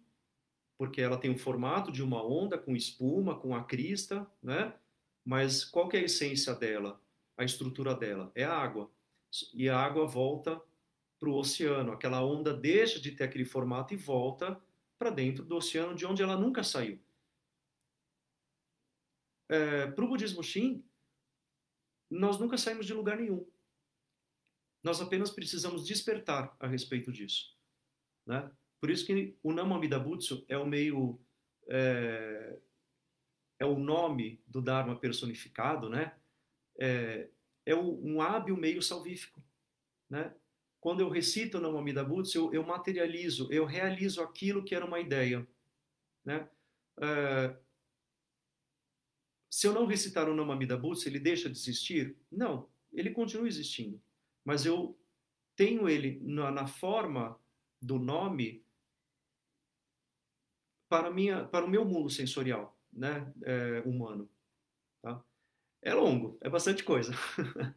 [0.77, 4.75] porque ela tem o formato de uma onda com espuma, com a crista, né?
[5.25, 7.01] Mas qual é a essência dela?
[7.37, 8.91] A estrutura dela é a água.
[9.53, 10.61] E a água volta
[11.19, 11.93] para o oceano.
[11.93, 14.61] Aquela onda deixa de ter aquele formato e volta
[14.99, 17.01] para dentro do oceano, de onde ela nunca saiu.
[19.49, 20.85] É, para o budismo Shin,
[22.19, 23.47] nós nunca saímos de lugar nenhum.
[24.83, 27.57] Nós apenas precisamos despertar a respeito disso.
[28.27, 28.51] Né?
[28.81, 31.19] Por isso que o Namamida Butsu é o meio
[31.69, 32.59] é,
[33.59, 36.15] é o nome do Dharma personificado, né?
[36.79, 37.29] É,
[37.65, 39.43] é um hábil meio salvífico,
[40.11, 40.35] né?
[40.81, 45.01] Quando eu recito o Namamida Butsu, eu, eu materializo, eu realizo aquilo que era uma
[45.01, 45.47] ideia,
[46.25, 46.47] né?
[47.01, 47.57] É,
[49.55, 52.17] se eu não recitar o Namamida Butsu, ele deixa de existir?
[52.29, 54.03] Não, ele continua existindo.
[54.45, 54.99] Mas eu
[55.55, 57.39] tenho ele na, na forma
[57.81, 58.67] do nome
[60.89, 64.29] para, minha, para o meu mundo sensorial né, é, humano.
[65.01, 65.25] Tá?
[65.83, 67.13] É longo, é bastante coisa.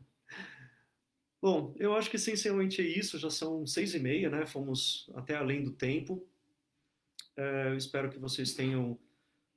[1.40, 4.48] Bom, eu acho que essencialmente é isso, já são seis e meia, né?
[4.48, 6.28] Fomos até além do tempo.
[7.36, 8.99] É, eu espero que vocês tenham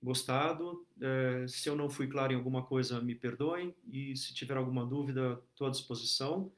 [0.03, 0.87] gostado.
[1.01, 3.75] É, se eu não fui claro em alguma coisa, me perdoem.
[3.87, 6.51] E se tiver alguma dúvida, estou à disposição.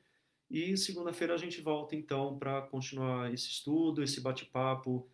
[0.51, 5.09] E segunda-feira a gente volta então para continuar esse estudo, esse bate-papo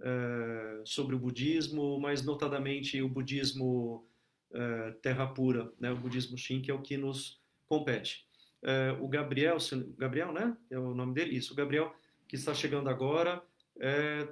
[0.00, 4.04] é, sobre o budismo, mas notadamente o budismo
[4.52, 8.26] é, terra pura, né, o budismo Shin, que é o que nos compete.
[8.62, 9.58] É, o Gabriel,
[9.96, 10.56] Gabriel, né?
[10.68, 11.52] É o nome dele, isso.
[11.52, 11.94] O Gabriel
[12.26, 13.42] que está chegando agora.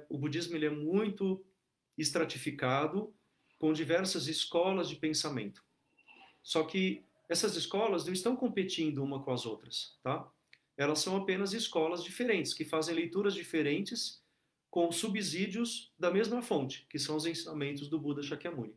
[0.09, 1.43] o budismo ele é muito
[1.97, 3.13] estratificado,
[3.59, 5.63] com diversas escolas de pensamento.
[6.41, 10.27] Só que essas escolas não estão competindo uma com as outras, tá?
[10.75, 14.23] Elas são apenas escolas diferentes que fazem leituras diferentes
[14.71, 18.75] com subsídios da mesma fonte, que são os ensinamentos do Buda Shakyamuni.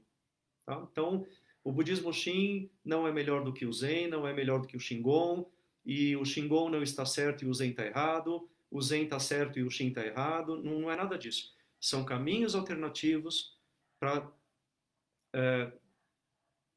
[0.66, 0.86] Tá?
[0.90, 1.24] Então,
[1.62, 4.76] o budismo Shin não é melhor do que o Zen, não é melhor do que
[4.76, 5.48] o Shingon,
[5.84, 9.58] e o Shingon não está certo e o Zen está errado, o Zen está certo
[9.58, 11.54] e o Shin está errado, não, não, é nada disso.
[11.80, 13.56] São caminhos alternativos
[14.00, 14.28] para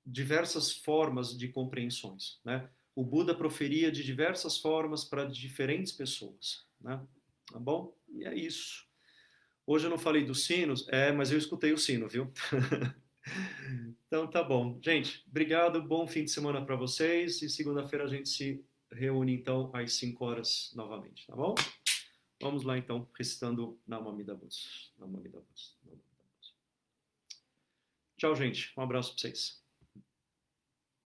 [0.05, 2.39] diversas formas de compreensões.
[2.43, 2.69] Né?
[2.95, 6.65] O Buda proferia de diversas formas para diferentes pessoas.
[6.79, 7.01] Né?
[7.51, 7.95] Tá bom?
[8.09, 8.85] E é isso.
[9.67, 12.31] Hoje eu não falei dos sinos, é, mas eu escutei o sino, viu?
[14.05, 14.79] então tá bom.
[14.81, 19.71] Gente, obrigado, bom fim de semana para vocês e segunda-feira a gente se reúne então
[19.73, 21.55] às 5 horas novamente, tá bom?
[22.41, 24.91] Vamos lá então, recitando Namamida Butsu.
[24.99, 25.75] Namamida Butsu.
[28.25, 28.73] Tchau, gente.
[28.75, 29.64] Um abraço para vocês.